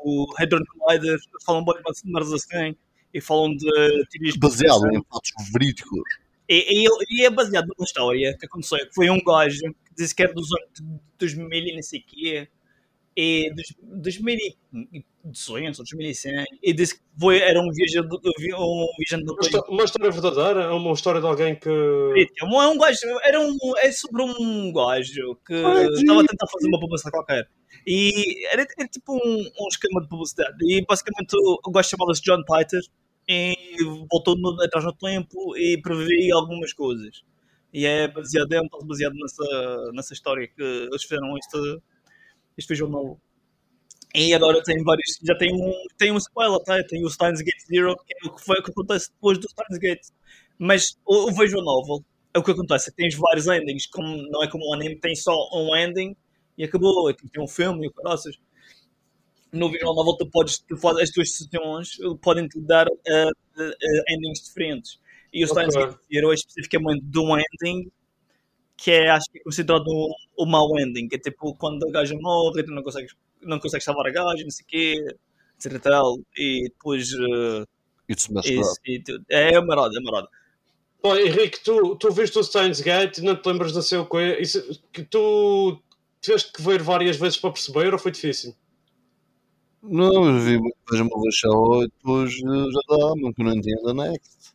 o 0.03 0.25
Hadron 0.37 0.63
Collider, 0.77 1.17
falam 1.45 1.63
bem 1.63 1.75
de 1.75 2.11
merdas 2.11 2.33
assim 2.33 2.75
e 3.13 3.21
falam 3.21 3.55
de 3.55 3.69
teorias 4.09 4.35
Baseado 4.37 4.87
em 4.91 5.03
fatos 5.03 5.31
verídicos. 5.53 6.01
E, 6.49 6.83
e, 6.83 6.87
e 7.09 7.25
é 7.25 7.29
baseado 7.29 7.67
numa 7.67 7.85
história 7.85 8.35
que 8.37 8.45
aconteceu, 8.45 8.79
que 8.79 8.93
foi 8.93 9.09
um 9.09 9.23
gajo 9.23 9.61
que 9.61 9.95
disse 9.95 10.13
que 10.13 10.23
era 10.23 10.33
dos 10.33 10.49
anos 10.51 10.69
de 10.73 10.99
2000 11.19 11.49
e 11.51 11.75
não 11.75 11.81
sei 11.81 11.99
o 11.99 12.03
quê, 12.05 12.47
e 13.15 13.53
dos 13.53 13.73
2018 13.81 15.79
ou 15.79 15.85
2100, 15.85 16.45
e 16.63 16.73
disse 16.73 16.95
que 16.95 17.01
foi, 17.19 17.39
era 17.39 17.59
um 17.59 17.69
viajante, 17.71 18.07
um 18.15 18.87
viajante 18.97 19.25
do 19.25 19.33
Uma, 19.33 19.41
histó- 19.41 19.65
uma 19.69 19.83
história 19.83 20.11
verdadeira? 20.11 20.61
É 20.63 20.71
uma 20.71 20.93
história 20.93 21.19
de 21.19 21.27
alguém 21.27 21.55
que. 21.55 21.69
É 21.69 22.45
um 22.45 22.77
gajo, 22.77 22.99
era 23.23 23.39
um, 23.39 23.57
é 23.79 23.91
sobre 23.91 24.23
um 24.23 24.71
gajo 24.71 25.35
que 25.45 25.53
Ai, 25.53 25.87
estava 25.87 26.21
a 26.21 26.25
tentar 26.25 26.47
fazer 26.47 26.67
uma 26.67 26.79
publicidade 26.79 27.11
qualquer. 27.11 27.49
E 27.85 28.45
era, 28.47 28.65
era 28.77 28.87
tipo 28.87 29.13
um, 29.13 29.49
um 29.59 29.67
esquema 29.67 30.01
de 30.01 30.07
publicidade. 30.07 30.55
E 30.61 30.85
basicamente 30.85 31.35
o, 31.65 31.71
gajo 31.71 31.89
chamava-se 31.89 32.21
John 32.21 32.43
Peter 32.43 32.81
e 33.27 33.55
voltou 34.09 34.37
no, 34.37 34.61
atrás 34.63 34.85
no 34.85 34.93
tempo 34.93 35.57
e 35.57 35.79
previa 35.81 36.35
algumas 36.35 36.73
coisas. 36.73 37.23
E 37.73 37.85
é 37.85 38.07
baseado, 38.07 38.51
é 38.51 38.61
um 38.61 38.85
baseado 38.85 39.13
nessa, 39.13 39.91
nessa 39.93 40.13
história 40.13 40.47
que 40.47 40.61
eles 40.61 41.03
fizeram 41.03 41.37
este, 41.37 41.81
este 42.57 42.75
jornal. 42.75 43.19
E 44.13 44.33
agora 44.33 44.61
tem 44.63 44.83
vários, 44.83 45.17
já 45.23 45.35
tem 45.37 45.53
um, 45.53 45.73
tem 45.97 46.11
um 46.11 46.17
spoiler, 46.17 46.59
tá? 46.63 46.83
tem 46.83 47.03
o 47.05 47.09
Steins 47.09 47.41
Gate 47.41 47.61
Zero, 47.65 47.95
que 48.05 48.13
é 48.13 48.27
o 48.27 48.35
que, 48.35 48.43
foi, 48.43 48.59
o 48.59 48.63
que 48.63 48.71
acontece 48.71 49.09
depois 49.11 49.37
do 49.37 49.47
Steins 49.49 49.79
Gate. 49.79 50.07
Mas 50.59 50.97
o, 51.05 51.29
o 51.29 51.31
Visual 51.31 51.63
Novel 51.63 52.03
é 52.33 52.39
o 52.39 52.43
que 52.43 52.51
acontece, 52.51 52.91
tens 52.93 53.15
vários 53.15 53.47
endings, 53.47 53.87
como, 53.87 54.15
não 54.29 54.43
é 54.43 54.49
como 54.49 54.69
o 54.69 54.73
anime, 54.73 54.99
tem 54.99 55.15
só 55.15 55.33
um 55.53 55.75
ending 55.75 56.15
e 56.57 56.63
acabou, 56.63 57.09
é 57.09 57.13
tipo, 57.13 57.29
tem 57.29 57.41
um 57.41 57.47
filme 57.47 57.85
e 57.85 57.87
o 57.87 57.93
caraças. 57.93 58.35
No 59.51 59.69
Visual 59.69 59.95
Novel 59.95 60.17
tu 60.17 60.29
podes, 60.29 60.59
tu 60.59 60.75
fazes, 60.75 61.03
as 61.03 61.09
tuas 61.09 61.33
sessões 61.33 61.97
podem 62.21 62.47
te 62.47 62.59
dar 62.59 62.87
uh, 62.87 62.91
uh, 62.91 64.03
endings 64.09 64.43
diferentes. 64.43 64.99
E 65.33 65.43
o 65.45 65.47
Steins. 65.47 65.73
Gate 65.73 65.95
Zero 66.13 66.31
é 66.31 66.35
especificamente 66.35 67.05
de 67.05 67.19
um 67.19 67.37
ending 67.37 67.89
que 68.83 68.91
é, 68.91 69.09
acho 69.09 69.29
que 69.31 69.39
é 69.39 69.43
considerado 69.43 69.87
um, 69.89 70.09
um 70.39 70.45
mau 70.45 70.67
ending, 70.79 71.07
que 71.07 71.15
é 71.15 71.19
tipo 71.19 71.55
quando 71.55 71.87
a 71.87 71.91
gaja 71.91 72.15
morre 72.19 72.61
e 72.61 72.65
tu 72.65 72.71
não 72.71 72.83
consegues, 72.83 73.13
não 73.41 73.59
consegues 73.59 73.83
salvar 73.85 74.07
a 74.07 74.11
gaja, 74.11 74.43
não 74.43 74.51
sei 74.51 74.63
o 74.65 74.67
quê, 74.67 75.05
etc 75.57 75.73
e 75.73 75.79
tal, 75.79 76.17
e 76.37 76.63
depois 76.69 77.11
uh, 77.13 77.67
It's 78.09 78.27
messed 78.29 78.53
isso, 78.53 78.71
up. 78.71 78.81
e 78.91 79.03
tu- 79.03 79.23
é 79.29 79.59
marada, 79.61 79.91
é 79.97 80.01
marada. 80.01 80.27
Pá, 81.01 81.19
Henrique, 81.19 81.63
tu, 81.63 81.95
tu 81.95 82.11
viste 82.11 82.37
o 82.39 82.43
Steins 82.43 82.79
Gate 82.81 83.17
e 83.19 83.21
não 83.23 83.35
te 83.35 83.47
lembras 83.47 83.73
da 83.73 83.81
seu 83.81 84.05
coisa? 84.05 84.39
Isso, 84.39 84.81
que 84.93 85.03
tu 85.03 85.81
tiveste 86.21 86.51
que 86.53 86.61
ver 86.61 86.81
várias 86.83 87.17
vezes 87.17 87.37
para 87.37 87.51
perceber 87.51 87.93
ou 87.93 87.99
foi 87.99 88.11
difícil? 88.11 88.55
Não, 89.83 90.27
eu 90.27 90.39
vi 90.39 90.59
vejo 90.91 91.03
uma 91.03 91.21
vez 91.23 91.39
só 91.39 91.83
e 91.83 91.87
depois 91.87 92.31
eh, 92.33 92.71
já 92.71 92.97
dá, 92.97 93.13
mas 93.19 93.33
não 93.37 93.51
entendo 93.53 93.89
a 93.89 93.93
next. 93.93 94.53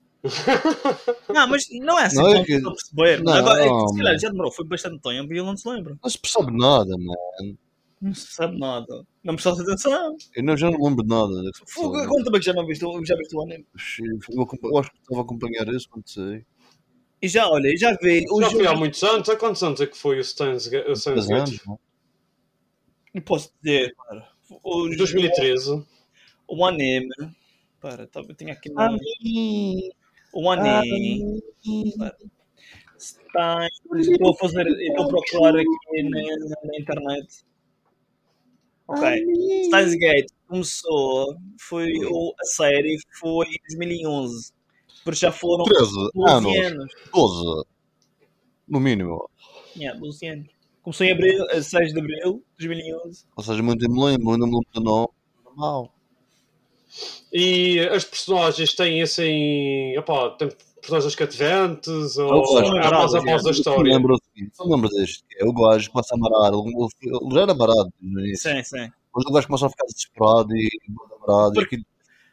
Não, 1.32 1.48
mas 1.48 1.66
não 1.80 1.98
é 1.98 2.04
assim 2.06 2.16
Não 2.16 2.34
é 2.34 2.44
que- 2.44 2.60
perceber. 2.60 3.22
Não, 3.22 3.32
Agora, 3.32 3.64
é 3.64 3.68
que, 3.68 3.88
se 3.88 3.96
calhar 3.98 4.18
já 4.18 4.28
demorou, 4.28 4.52
foi 4.52 4.64
bastante 4.66 5.00
tempo 5.00 5.32
e 5.32 5.36
ele 5.38 5.46
não 5.46 5.56
se 5.56 5.68
lembra. 5.68 5.96
Não 6.02 6.10
se 6.10 6.18
percebe 6.18 6.56
nada, 6.56 6.96
mano. 6.96 7.58
Não 8.00 8.14
se 8.14 8.26
sabe 8.34 8.58
nada. 8.58 9.06
Não 9.24 9.34
prestaste 9.34 9.62
atenção. 9.62 10.16
Eu 10.34 10.44
não, 10.44 10.56
já 10.56 10.70
não 10.70 10.78
lembro 10.82 11.02
de 11.02 11.08
nada. 11.08 11.50
Fogo, 11.66 11.98
tempo 11.98 12.36
é 12.36 12.38
que 12.38 12.44
já 12.44 12.52
não 12.52 12.66
viste, 12.66 12.84
já 13.04 13.16
viste 13.16 13.34
o 13.34 13.42
anime? 13.42 13.66
Eu, 14.00 14.46
eu 14.70 14.78
acho 14.78 14.90
que 14.90 14.98
estava 14.98 15.20
a 15.20 15.24
acompanhar 15.24 15.66
isso 15.68 15.88
quando 15.88 16.06
sei. 16.08 16.44
E 17.22 17.28
já, 17.28 17.48
olha, 17.48 17.74
já 17.76 17.96
vi. 18.00 18.24
Já 18.40 18.50
foi 18.50 18.66
há 18.66 18.74
muitos 18.74 19.02
anos. 19.02 19.28
Há 19.28 19.36
quantos 19.36 19.62
anos 19.62 19.80
é 19.80 19.86
que 19.86 19.96
foi 19.96 20.20
o 20.20 20.24
Steins, 20.24 20.68
Faz 20.68 21.26
Gate? 21.26 21.60
não? 21.66 21.78
posso 23.22 23.50
dizer, 23.62 23.94
cara. 23.96 24.28
O, 24.62 24.88
2013. 24.94 25.82
o 26.46 26.64
anime. 26.66 27.08
Para, 27.80 28.06
tá, 28.06 28.20
eu 28.20 28.34
tinha 28.34 28.52
aqui 28.52 28.68
no. 28.70 28.76
O 30.32 30.50
anime. 30.50 31.40
Para. 31.98 32.16
Steins, 32.98 34.08
estou 34.08 34.30
a 34.30 34.36
fazer, 34.36 34.66
estou 34.66 35.04
a 35.04 35.08
procurar 35.08 35.54
aqui 35.56 36.02
na, 36.04 36.20
na 36.64 36.78
internet. 36.78 37.44
Ok. 38.88 39.02
Steins 39.66 39.94
Gate 39.96 40.30
começou, 40.48 41.36
foi 41.58 41.92
a 42.40 42.44
série 42.44 42.98
foi 43.20 43.46
em 43.46 43.76
2011. 43.76 44.52
Porque 45.04 45.20
já 45.20 45.30
foram 45.30 45.64
13 45.64 45.90
12 46.14 46.30
anos. 46.30 46.56
anos. 46.56 46.92
12. 47.12 47.64
No 48.66 48.80
mínimo. 48.80 49.30
Yeah, 49.76 49.98
12 50.00 50.26
anos. 50.26 50.48
Começou 50.82 51.06
em 51.06 51.12
abril, 51.12 51.44
a 51.50 51.62
6 51.62 51.92
de 51.92 51.98
abril 51.98 52.44
de 52.58 52.66
2011. 52.66 53.24
Ou 53.36 53.42
seja, 53.44 53.62
muito 53.62 53.90
me 53.90 54.04
lembro, 54.04 54.32
ainda 54.32 54.46
me 54.46 54.52
lembro 54.52 54.68
do 54.72 54.80
nome. 54.80 55.08
Normal. 55.44 55.95
E 57.32 57.80
as 57.92 58.04
personagens 58.04 58.74
têm 58.74 59.02
assim. 59.02 59.96
Opá, 59.98 60.30
tem 60.30 60.48
personagens 60.80 61.14
cativantes 61.14 62.16
ou 62.16 62.28
Eu 62.60 62.76
é 62.76 62.90
mais 62.90 63.14
a 63.14 63.20
voz 63.20 63.42
da 63.42 63.50
Eu 63.50 63.52
história. 63.52 63.92
lembro 63.92 64.16
me 64.36 64.50
lembro 64.70 64.88
deste. 64.88 65.24
que 65.28 65.42
é 65.42 65.44
O 65.46 65.52
gajo 65.52 65.90
começa 65.90 66.14
a 66.14 66.18
amarrar. 66.18 66.52
Ele 66.54 67.34
já 67.34 67.40
era 67.42 67.52
amarrado 67.52 67.92
no 68.00 68.20
início. 68.20 68.50
Sim, 68.50 68.62
sim. 68.62 68.90
Mas 69.14 69.24
o 69.26 69.32
gajo 69.32 69.46
começa 69.46 69.66
a 69.66 69.70
ficar 69.70 69.86
desesperado 69.86 70.56
e 70.56 70.68
amarrado. 71.26 71.60
E 71.60 71.64
aquilo- 71.64 71.84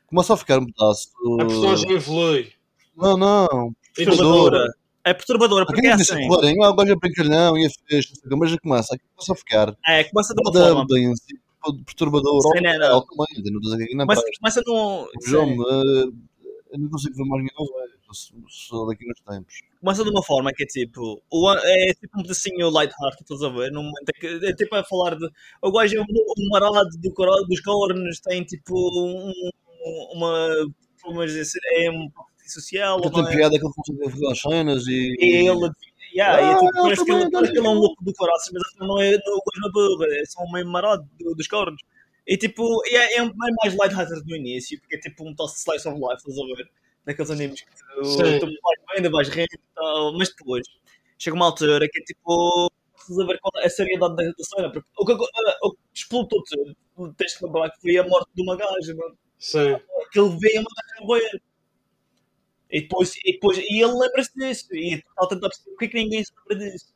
começa 0.08 0.34
a 0.34 0.38
ficar 0.38 0.60
um 0.60 0.66
pedaço. 0.66 1.10
A 1.42 1.46
personagem 1.46 1.92
evolui. 1.92 2.52
Não, 2.96 3.18
não. 3.18 3.74
Perturbadora. 3.96 4.66
É 5.06 5.14
perturbadora, 5.14 5.66
porque 5.66 5.82
Porque 5.82 5.88
é 5.88 5.92
é 5.92 5.94
assim. 5.96 6.28
assim. 6.34 6.64
Ah, 6.64 6.70
o 6.70 6.76
gajo 6.76 6.94
é 6.94 6.96
brincalhão 6.96 7.58
e 7.58 7.66
a 7.66 7.70
fez. 7.90 8.06
Mas 8.38 8.52
já 8.52 8.58
começa. 8.60 8.96
Começa 9.16 9.34
a 9.34 9.36
ficar. 9.36 9.76
É, 9.86 10.04
começa 10.06 10.34
de 10.34 10.42
uma 10.42 10.52
da- 10.52 10.68
forma. 10.68 10.86
bem 10.88 11.12
assim, 11.12 11.36
perturbador. 11.86 12.42
Sim, 12.56 12.62
não, 12.64 12.78
não. 12.80 12.96
Ou 12.96 13.02
também, 13.06 13.52
não 13.52 13.60
estou 13.60 13.74
a 13.74 13.76
dizer 13.78 13.88
que 13.88 13.96
não 13.96 14.06
Começa, 14.06 14.22
parece. 14.22 14.40
começa 14.40 14.62
num. 14.66 15.08
João, 15.26 15.48
sim. 15.48 15.62
eh, 15.62 16.12
eu 16.74 16.80
não 16.80 16.90
consigo 16.90 17.16
ver 17.16 17.26
mais 17.26 17.44
nenhum. 17.44 17.70
Só- 18.48 18.86
daqui 18.86 19.08
nos 19.08 19.20
tempos. 19.22 19.56
começa 19.80 20.04
de 20.04 20.10
uma 20.12 20.22
forma 20.24 20.52
que 20.54 20.64
é 20.64 20.68
tipo, 20.68 21.20
o, 21.32 21.52
é 21.54 21.94
tipo 21.96 22.20
um 22.20 22.22
pedacinho 22.22 22.70
light-hearted, 22.70 23.22
estás 23.24 23.42
a 23.42 23.50
ver? 23.50 23.72
Num 23.72 23.82
momento 23.82 24.14
que, 24.20 24.28
é 24.28 24.54
tipo 24.54 24.76
a 24.76 24.84
falar 24.84 25.16
de. 25.16 25.28
O 25.64 25.72
gajo 25.72 25.98
é 25.98 26.02
um, 26.02 26.50
marado 26.52 26.90
do, 26.98 27.46
dos 27.48 27.60
cornos, 27.62 28.20
tem 28.20 28.44
tipo 28.44 28.76
um, 28.76 29.32
uma. 30.14 30.48
Vamos 31.04 31.26
dizer, 31.32 31.42
assim, 31.42 31.60
é 31.86 31.90
um 31.92 32.08
social. 32.46 33.02
Tem 33.02 33.12
piada 33.26 33.58
que 33.58 33.66
ele 33.66 34.10
fazer 34.12 34.28
as 34.32 34.40
cenas 34.40 34.88
e. 34.88 35.16
E 35.20 35.48
ele. 35.48 35.70
Yeah, 36.16 36.42
e 36.42 36.46
é 36.46 36.54
Ah, 36.54 36.58
tipo, 36.60 37.06
que 37.06 37.06
também, 37.06 37.22
ele, 37.22 37.32
parece 37.32 37.52
que 37.54 37.60
ele 37.60 37.68
é 37.68 37.70
um 37.70 37.74
louco 37.74 38.04
do 38.04 38.14
coração, 38.14 38.54
mas 38.54 38.64
afinal 38.68 38.88
não 38.90 39.02
é 39.02 39.12
não, 39.12 39.36
o 39.36 39.42
gajo 39.74 39.98
não 40.00 40.06
é 40.06 40.22
é 40.22 40.26
só 40.26 40.44
um 40.44 40.52
meio 40.52 40.68
marado 40.68 41.08
do- 41.20 41.34
dos 41.36 41.48
cornos. 41.48 41.82
E 42.28 42.38
tipo, 42.38 42.82
e 42.88 42.96
é, 42.96 43.18
é 43.18 43.34
mais 43.34 43.76
light-hearted 43.76 44.24
no 44.28 44.36
início, 44.36 44.80
porque 44.80 44.96
é 44.96 45.00
tipo 45.00 45.28
um 45.28 45.36
tal 45.36 45.48
slice 45.48 45.88
of 45.88 45.98
life, 46.00 46.18
estás 46.18 46.38
a 46.38 46.56
ver? 46.56 46.70
Daqueles 47.06 47.32
animes 47.32 47.62
que 47.62 47.72
tu, 47.76 48.06
Sim. 48.06 48.40
tu 48.40 48.46
vais 48.46 48.80
ainda 48.96 49.10
vais 49.10 49.28
rindo 49.30 49.48
e 49.54 49.60
tal, 49.76 50.14
mas 50.18 50.30
depois 50.30 50.64
chega 51.18 51.36
uma 51.36 51.46
altura 51.48 51.88
que 51.90 52.00
é 52.00 52.04
tipo. 52.04 52.72
Estás 52.98 53.20
a 53.20 53.26
ver 53.26 53.40
qual 53.42 53.52
é 53.62 53.66
a 53.66 53.70
seriedade 53.70 54.16
da, 54.16 54.24
da 54.24 54.34
cena, 54.44 54.72
porque 54.72 54.88
o 54.98 55.06
que, 55.06 55.12
o 55.14 55.72
que 55.72 55.78
explotou 55.94 56.42
tudo, 56.96 57.14
tens 57.16 57.36
que 57.38 57.44
lembrar 57.46 57.70
que 57.72 57.82
foi 57.82 57.98
a 57.98 58.08
morte 58.08 58.30
de 58.34 58.42
uma 58.44 58.56
gaja, 58.56 58.96
mano 58.96 59.18
Sim. 59.38 59.76
que 60.12 60.20
ele 60.20 60.38
vê 60.40 60.58
a 60.58 60.62
matar 60.62 61.02
a 61.02 61.06
morrer. 61.06 61.42
E 62.74 62.82
depois, 62.82 63.16
e 63.24 63.34
depois 63.34 63.58
e 63.60 63.84
ele 63.84 63.94
lembra-se 63.94 64.32
disso. 64.36 64.68
E 64.74 64.96
está 64.96 65.06
a 65.20 65.28
tentar 65.28 65.48
perceber 65.50 65.70
porque 65.70 65.86
é 65.86 65.88
que 65.90 66.04
ninguém 66.04 66.24
se 66.24 66.32
lembra 66.50 66.72
disso. 66.72 66.92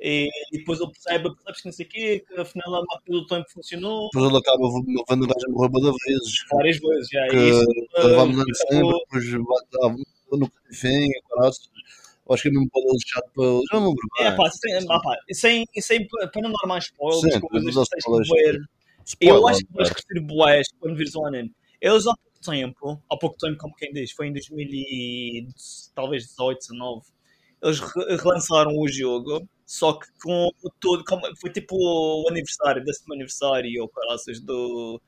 E, 0.00 0.28
e 0.52 0.58
depois 0.58 0.80
ele 0.80 0.90
percebe, 0.90 1.30
percebe 1.34 1.58
que 1.58 1.64
não 1.66 1.72
sei 1.72 1.86
o 1.86 1.88
quê, 1.88 2.24
que 2.26 2.40
afinal 2.40 2.74
a 2.74 2.82
máquina 2.82 3.18
do 3.20 3.26
tempo 3.26 3.44
funcionou 3.52 4.08
Depois 4.12 4.30
ele 4.30 4.38
acaba 4.38 4.64
levando 4.64 5.22
o 5.22 5.26
gajo 5.26 5.46
a 5.46 5.52
morrer 5.52 5.92
de 5.92 6.04
vezes. 6.06 6.34
várias 6.50 6.78
vezes. 6.78 7.08
Já. 7.10 7.28
Que 7.28 7.36
E 7.36 7.50
isso, 7.50 7.66
mudando 8.26 8.44
tipo, 8.44 8.56
sempre, 8.56 8.98
depois 8.98 9.68
ah, 9.82 10.36
no 10.36 10.50
fim. 10.72 11.08
Acho 12.30 12.42
que 12.42 12.48
é 12.48 12.52
mesmo 12.52 12.70
para 12.70 12.82
ele 12.82 12.98
chato 13.06 13.30
para 13.34 13.44
ele. 13.44 13.62
Já 13.70 13.80
não. 13.80 13.94
É, 14.20 14.30
pá, 14.32 14.50
sem, 14.50 14.74
ah, 14.74 15.00
pá, 15.00 15.16
sem, 15.32 15.66
sem, 15.78 16.08
para 16.08 16.42
não 16.42 16.50
dar 16.50 16.66
mais 16.66 16.84
spoilers, 16.84 17.34
Sim, 17.34 17.40
coisas 17.40 17.88
que 17.88 18.00
tens 18.00 18.28
ver. 18.28 18.60
Spoiler, 19.04 19.36
Eu 19.38 19.48
acho 19.48 19.60
que 19.60 19.72
vais 19.74 19.90
curtir 19.90 20.20
boés 20.20 20.66
quando 20.80 20.96
vires 20.96 21.14
o 21.14 21.26
anime. 21.26 21.52
Eles 21.78 22.04
tempo, 22.44 23.02
há 23.10 23.16
pouco 23.16 23.36
tempo, 23.38 23.58
como 23.58 23.74
quem 23.76 23.92
diz, 23.92 24.12
foi 24.12 24.28
em 24.28 24.32
2000 24.32 24.68
e, 24.70 25.48
talvez 25.94 26.24
18, 26.26 26.58
19, 26.60 27.06
eles 27.62 27.80
re- 27.80 28.16
relançaram 28.16 28.72
o 28.78 28.88
jogo, 28.88 29.48
só 29.66 29.94
que 29.94 30.06
com 30.22 30.50
todo, 30.80 31.04
foi 31.40 31.50
tipo 31.50 31.76
o 31.76 32.28
aniversário, 32.28 32.84
décimo 32.84 33.14
aniversário, 33.14 33.82
ou 33.82 33.88
caraças, 33.88 34.40
do 34.40 35.00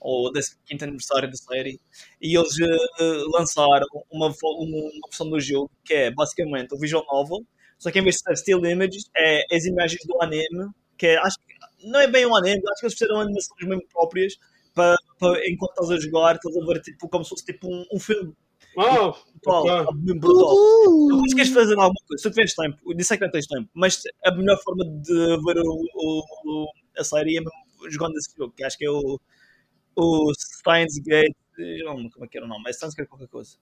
ou 0.00 0.30
décimo 0.32 0.60
quinto 0.66 0.84
aniversário 0.84 1.30
da 1.30 1.36
série, 1.36 1.80
e 2.20 2.36
eles 2.36 2.58
eh, 2.60 3.22
lançaram 3.32 3.86
uma, 4.10 4.26
uma 4.28 4.90
versão 5.08 5.28
do 5.28 5.40
jogo 5.40 5.70
que 5.84 5.94
é 5.94 6.10
basicamente 6.10 6.74
o 6.74 6.78
visual 6.78 7.04
novel, 7.10 7.44
só 7.78 7.90
que 7.90 7.98
em 7.98 8.02
vez 8.02 8.16
de 8.16 8.22
ser 8.22 8.36
still 8.36 8.64
images, 8.66 9.10
é 9.16 9.44
as 9.54 9.64
imagens 9.64 10.00
do 10.06 10.20
anime, 10.22 10.70
que 10.96 11.06
é, 11.06 11.16
acho 11.18 11.38
que 11.38 11.54
não 11.88 12.00
é 12.00 12.06
bem 12.06 12.26
um 12.26 12.36
anime, 12.36 12.62
acho 12.70 12.80
que 12.80 12.86
eles 12.86 12.94
fizeram 12.98 13.20
animações 13.20 13.66
mesmo 13.68 13.82
próprias 13.92 14.34
para, 14.74 14.96
para 15.18 15.48
enquanto 15.48 15.70
estás 15.72 15.90
a 15.90 16.00
jogar, 16.00 16.36
estás 16.36 16.56
a 16.56 16.66
ver 16.66 16.80
tipo, 16.82 17.08
como 17.08 17.24
se 17.24 17.30
fosse 17.30 17.44
tipo 17.44 17.68
um, 17.68 17.84
um 17.92 17.98
filme 18.00 18.34
Ah, 18.78 19.14
brutal, 19.42 19.62
ok. 19.66 19.84
sabe, 19.86 19.98
mesmo 20.04 20.20
brutal. 20.20 20.54
Então, 21.06 21.24
se 21.28 21.34
queres 21.36 21.52
fazer 21.52 21.74
alguma 21.74 21.94
coisa, 22.08 22.22
se 22.22 22.28
tu 22.28 22.30
tiveres 22.30 22.54
tempo, 22.54 22.78
eu 22.90 22.96
disse 22.96 23.14
é 23.14 23.16
que 23.16 23.24
não 23.24 23.30
tens 23.30 23.46
tempo, 23.46 23.70
mas 23.74 24.02
a 24.24 24.30
melhor 24.34 24.58
forma 24.62 24.84
de 24.84 25.14
ver 25.44 25.58
o, 25.60 25.84
o- 25.94 26.66
a 26.98 27.04
série 27.04 27.36
é 27.36 27.40
mesmo 27.40 27.90
jogando 27.90 28.16
esse 28.16 28.36
jogo, 28.36 28.52
que 28.56 28.64
acho 28.64 28.78
que 28.78 28.86
é 28.86 28.90
o, 28.90 29.20
o 29.96 30.32
Steins 30.34 30.98
Gate, 30.98 31.36
não 31.84 32.08
como 32.10 32.24
é 32.24 32.28
que 32.28 32.36
era 32.36 32.46
o 32.46 32.48
nome, 32.48 32.68
é 32.68 32.72
Steins 32.72 32.94
Gate 32.94 33.08
qualquer 33.08 33.28
coisa. 33.28 33.56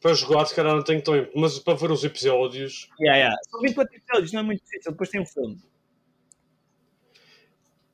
Para 0.00 0.14
jogar, 0.14 0.44
se 0.46 0.54
calhar 0.56 0.74
não 0.74 0.82
tenho 0.82 1.00
tempo, 1.02 1.30
mas 1.36 1.60
para 1.60 1.74
ver 1.74 1.92
os 1.92 2.02
episódios. 2.02 2.88
Yeah, 3.00 3.18
yeah. 3.18 3.36
São 3.48 3.60
24 3.60 3.94
episódios, 3.96 4.32
não 4.32 4.40
é 4.40 4.42
muito 4.42 4.62
difícil, 4.64 4.90
depois 4.90 5.08
tem 5.10 5.20
um 5.20 5.26
filme. 5.26 5.60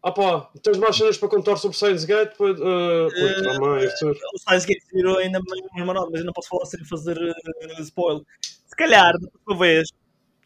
Ah 0.03 0.13
pá, 0.13 0.49
tens 0.63 0.79
mais 0.79 0.97
cenas 0.97 1.19
para 1.19 1.29
contar 1.29 1.57
sobre 1.57 1.77
Science 1.77 2.07
Gate? 2.07 2.33
Pois, 2.39 2.59
uh, 2.59 3.09
pois, 3.11 3.43
também, 3.43 3.87
Arthur. 3.87 4.17
o 4.33 4.39
Steins 4.39 4.65
Gate 4.65 4.85
virou 4.93 5.19
ainda 5.19 5.41
mais 5.41 5.87
marado, 5.87 6.09
mas 6.11 6.21
eu 6.21 6.27
não 6.27 6.33
posso 6.33 6.49
falar 6.49 6.67
sem 6.67 6.85
fazer 6.85 7.19
uh, 7.19 7.83
spoiler. 7.83 8.23
Se 8.41 8.77
calhar, 8.77 9.13
da 9.15 9.29
próxima 9.29 9.59
vez, 9.59 9.89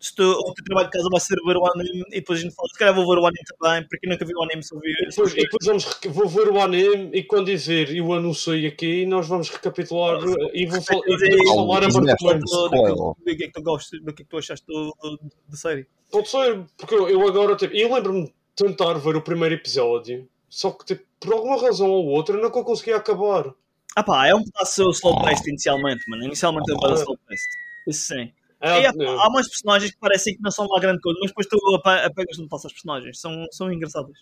se 0.00 0.14
tu, 0.16 0.25
o 0.25 0.54
teu 0.54 0.64
trabalho 0.64 0.88
de 0.88 0.99
casa 0.99 1.09
vai 1.11 1.21
ser 1.21 1.37
ver 1.47 1.56
o 1.56 1.66
anime 1.66 2.04
e 2.09 2.14
depois 2.14 2.38
a 2.38 2.42
gente 2.42 2.54
fala, 2.54 2.68
se 2.68 2.78
calhar 2.78 2.94
vou 2.94 3.06
ver 3.06 3.21
o 3.21 3.26
anime 3.26 3.44
também, 3.59 3.87
porque 3.88 4.09
nunca 4.09 4.25
vi 4.25 4.35
o 4.35 4.42
anime, 4.42 4.62
só 4.62 4.76
vi 4.80 4.90
E 4.90 5.09
depois, 5.09 5.32
e 5.32 5.37
depois 5.37 5.66
vamos, 5.66 6.00
vou 6.06 6.28
ver 6.28 6.49
o 6.49 6.61
anime 6.61 7.11
e 7.12 7.23
quando 7.23 7.47
dizer 7.47 7.90
e 7.90 8.00
o 8.00 8.12
anuncio 8.12 8.66
aqui, 8.66 9.06
nós 9.06 9.28
vamos 9.28 9.50
recapitular 9.50 10.18
uh, 10.18 10.50
e 10.54 10.66
vou, 10.66 10.82
fal 10.82 11.00
e 11.06 11.44
vou 11.44 11.66
falar 11.66 11.85
a 11.85 11.92
partir 11.92 12.40
Sim. 12.49 12.94
do, 12.94 13.14
que 13.25 13.30
é 13.30 13.37
que 13.37 13.52
tu 13.52 13.62
gostas, 13.62 14.00
do 14.00 14.14
que 14.14 14.23
é 14.23 14.25
que 14.25 14.30
tu 14.30 14.38
achaste 14.38 14.66
do, 14.66 14.92
do, 15.00 15.21
da 15.49 15.56
série. 15.56 15.87
Pode 16.11 16.28
ser, 16.28 16.64
porque 16.76 16.94
eu, 16.94 17.28
agora, 17.28 17.54
tipo, 17.54 17.75
eu 17.75 17.94
lembro-me 17.94 18.32
tentar 18.54 18.94
ver 18.94 19.16
o 19.16 19.23
primeiro 19.23 19.54
episódio, 19.54 20.28
só 20.49 20.71
que, 20.71 20.85
tipo, 20.85 21.04
por 21.18 21.35
alguma 21.35 21.61
razão 21.61 21.90
ou 21.90 22.06
outra, 22.06 22.37
eu 22.37 22.42
nunca 22.42 22.62
conseguia 22.62 22.97
acabar. 22.97 23.54
Ah 23.94 24.02
pá, 24.02 24.26
é 24.26 24.35
um 24.35 24.42
pedaço 24.42 24.90
slow-paced 24.90 25.49
inicialmente, 25.49 26.02
mano. 26.09 26.25
Inicialmente 26.25 26.71
é 26.71 26.75
um 26.75 26.78
pedaço 26.80 27.02
slow-paced. 27.02 27.49
Isso 27.87 28.09
sim. 28.09 28.32
É, 28.61 28.82
E 28.82 28.87
há, 28.87 28.90
é, 28.90 29.06
há 29.06 29.30
mais 29.30 29.49
personagens 29.49 29.90
que 29.90 29.99
parecem 29.99 30.37
que 30.37 30.42
não 30.42 30.50
são 30.50 30.66
lá 30.68 30.78
grande 30.78 31.00
coisa, 31.00 31.18
mas 31.21 31.30
depois 31.30 31.47
tu 31.47 31.59
apegas 31.85 32.38
no 32.38 32.49
passo 32.49 32.66
aos 32.66 32.73
personagens. 32.73 33.21
São, 33.21 33.47
são 33.50 33.73
engraçadas. 33.73 34.16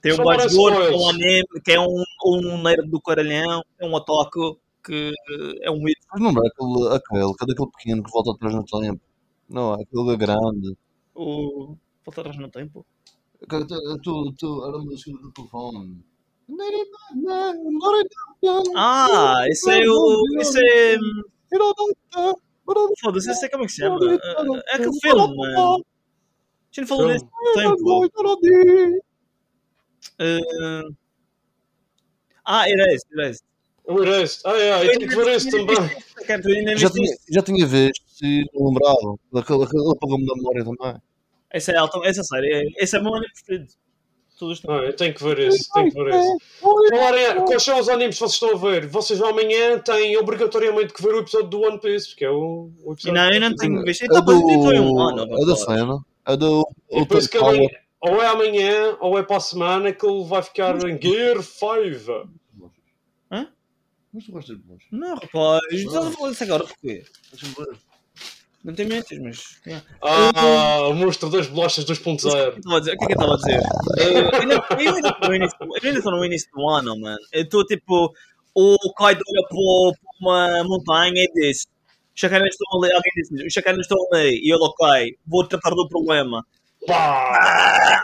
Tem 0.00 0.12
um 0.12 0.16
Só 0.16 0.24
gajo 0.24 0.38
parece 0.38 0.56
gordo, 0.56 0.76
que 0.78 0.92
é 0.92 0.96
um 0.96 1.08
anime, 1.08 1.44
que 1.64 1.72
é 1.72 1.80
um, 1.80 2.04
um 2.26 2.62
nerd 2.62 2.88
do 2.88 3.00
caralhão, 3.00 3.64
é 3.78 3.86
um 3.86 3.92
otaku, 3.92 4.60
que 4.84 5.12
é 5.62 5.70
um 5.70 5.82
mito. 5.82 6.06
Mas 6.12 6.22
não 6.22 6.30
é 6.30 6.46
aquele, 6.46 6.96
aquele, 6.96 7.34
que 7.34 7.44
é 7.44 7.46
daquele 7.46 7.70
pequeno 7.70 8.02
que 8.04 8.10
volta 8.10 8.30
atrás 8.30 8.54
no 8.54 8.64
tempo. 8.64 9.00
Não, 9.48 9.74
é 9.74 9.82
aquele 9.82 10.16
grande. 10.16 10.76
O... 11.14 11.76
Voltar 12.04 12.20
atrás 12.20 12.36
no 12.38 12.48
tempo. 12.48 12.86
Tu, 14.02 14.32
tu, 14.38 14.64
era 14.66 14.76
uma 14.76 14.84
música 14.84 15.10
do 15.12 15.32
telefone. 15.32 16.02
Ah, 18.76 19.44
esse 19.48 19.70
é 19.70 19.88
o. 19.88 20.40
Esse 20.40 20.58
é. 20.60 20.96
Foda-se, 23.00 23.30
esse 23.30 23.46
é 23.46 23.48
como 23.48 23.64
é 23.64 23.66
que 23.66 23.72
se 23.72 23.78
chama? 23.78 23.98
É 24.68 24.74
aquele 24.76 25.00
filme, 25.00 25.36
mano. 25.36 25.84
A 26.72 26.80
gente 26.80 26.88
falou 26.88 27.08
desse 27.08 27.26
tempo. 27.54 28.08
Eh, 30.18 30.82
Ah, 32.44 32.68
era 32.68 32.84
esse, 32.94 33.06
era 33.12 33.30
esse. 33.30 33.42
o 33.86 34.02
Erased. 34.02 34.42
Ah, 34.46 34.56
é, 34.58 34.86
eu 34.86 34.98
tenho 34.98 35.10
que 35.10 35.16
também. 35.50 36.76
Já 36.76 36.90
tinha, 36.90 37.16
já 37.30 37.42
tinha 37.42 37.66
visto 37.66 38.02
e 38.22 38.44
não 38.54 38.68
lembrava. 38.68 39.16
Aquele, 39.34 39.64
aquele 39.64 39.92
apagou-me 39.92 40.26
da 40.26 40.34
memória 40.36 40.64
também. 40.64 41.02
Essa 41.50 41.72
é 41.72 41.76
alta, 41.76 41.98
essa 42.04 42.22
série, 42.22 42.72
esse 42.76 42.96
é 42.96 43.00
o 43.00 43.02
meu 43.04 43.14
anime 43.14 43.32
preferido. 43.32 43.72
Ah, 44.68 44.84
eu 44.84 44.94
tenho 44.94 45.12
que 45.14 45.24
ver 45.24 45.36
esse, 45.40 45.68
tenho 45.72 45.90
que 45.90 46.00
ver 46.04 46.14
esse. 46.14 46.38
Falarem, 46.90 47.44
quais 47.44 47.60
são 47.62 47.80
os 47.80 47.88
animes 47.88 48.14
que 48.16 48.20
vocês 48.20 48.34
estão 48.34 48.52
a 48.54 48.70
ver? 48.70 48.86
Vocês 48.86 49.20
amanhã 49.20 49.80
têm 49.80 50.16
obrigatoriamente 50.16 50.92
que 50.94 51.02
ver 51.02 51.12
o 51.14 51.18
episódio 51.18 51.48
do 51.48 51.60
One 51.62 51.80
Piece, 51.80 52.10
porque 52.10 52.24
é 52.24 52.30
o, 52.30 52.70
o 52.84 52.90
E 52.90 52.92
episódio. 52.92 53.14
não, 53.14 53.32
eu 53.32 53.40
não 53.40 53.56
tenho 53.56 53.82
visto. 53.82 54.02
É 54.02 54.06
Então, 54.06 54.24
do. 54.24 54.40
foi 54.62 54.78
um 54.78 55.00
ano. 55.00 55.22
É 55.42 55.44
da 55.46 55.56
cena. 55.56 55.98
É 56.24 56.36
do. 56.36 56.64
E 56.88 57.00
depois 57.00 57.26
que 57.26 57.36
amanhã, 57.36 57.68
ou 58.00 58.22
é 58.22 58.26
amanhã, 58.28 58.96
ou 59.00 59.18
é 59.18 59.24
para 59.24 59.38
a 59.38 59.40
semana 59.40 59.92
que 59.92 60.06
ele 60.06 60.22
vai 60.24 60.40
ficar 60.42 60.76
em 60.88 61.00
Gear 61.02 61.42
5. 61.42 62.30
Mas 64.10 64.24
tu 64.24 64.32
gostas 64.32 64.56
de 64.56 64.62
bons? 64.62 64.82
Não, 64.90 65.16
rapaz, 65.16 65.60
estás 65.70 66.06
a 66.06 66.10
falar 66.12 66.30
disso 66.30 66.44
agora 66.44 66.64
porquê? 66.64 67.04
Não 68.64 68.74
tem 68.74 68.86
mentes, 68.86 69.18
mas. 69.20 69.60
Ah, 70.02 70.88
o 70.88 70.94
monstro 70.94 71.30
das 71.30 71.46
bolachas 71.46 71.84
2.0. 71.84 72.58
O 72.58 72.82
que 72.82 72.88
é 72.90 72.96
que 72.96 73.04
eu 73.04 73.08
estava 73.10 73.34
a 73.34 73.36
dizer? 73.36 73.60
Eu 73.98 74.40
ainda- 74.40 74.66
eu 74.70 74.78
ainda 74.78 75.08
estou 75.98 76.12
no 76.12 76.24
início- 76.24 76.50
do 76.54 76.68
ano, 76.68 76.98
mano. 77.00 77.18
Eu 77.32 77.42
estou 77.42 77.64
tipo. 77.64 78.12
O 78.54 78.76
Kaido 78.96 79.22
olha 79.28 79.46
para 79.48 79.98
para 80.00 80.18
uma 80.20 80.64
montanha 80.64 81.22
e 81.22 81.32
diz: 81.32 81.66
Os 82.14 82.20
chacanas 82.20 82.48
estão 82.50 82.82
ali. 82.82 82.92
Alguém 82.92 83.12
disse: 83.16 83.46
Os 83.46 83.52
chacanas 83.52 83.80
estão 83.82 83.96
ali. 84.12 84.40
E 84.42 84.52
ele, 84.52 84.62
ok, 84.62 85.16
vou 85.26 85.46
tratar 85.46 85.70
do 85.70 85.88
problema. 85.88 86.44
Pá! 86.86 88.02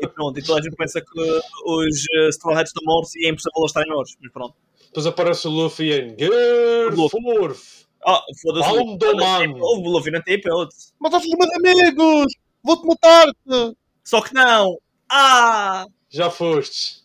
E 0.00 0.06
pronto. 0.08 0.38
E 0.38 0.42
toda 0.44 0.60
a 0.60 0.62
gente 0.62 0.76
pensa 0.76 1.00
que 1.00 1.20
os 1.66 2.04
uh, 2.04 2.28
Straw 2.30 2.54
Hats 2.56 2.70
estão 2.70 2.82
mortos 2.84 3.14
e 3.16 3.26
é 3.26 3.30
impossível 3.30 3.52
eles 3.58 3.70
estarem 3.70 3.90
mortos. 3.92 4.16
Mas 4.22 4.32
pronto. 4.32 4.54
Depois 4.86 5.06
aparece 5.06 5.46
o 5.48 5.50
Luffy 5.50 5.92
em 5.92 6.16
Gear 6.18 6.94
Luffy. 6.94 7.20
Forth. 7.22 7.79
Ah, 8.06 8.22
foda-se. 8.42 8.68
Palmo 8.68 8.96
do 8.98 9.16
man. 9.16 9.52
O 9.60 9.90
Luffy 9.90 10.22
tem 10.22 10.34
hipótese. 10.34 10.92
Mataste 10.98 11.28
os 11.28 11.34
meus 11.36 11.50
amigos! 11.54 12.32
Vou-te 12.62 12.86
matar-te! 12.86 13.76
Só 14.04 14.20
que 14.20 14.34
não! 14.34 14.78
Ah! 15.10 15.86
Já 16.08 16.30
fostes. 16.30 17.04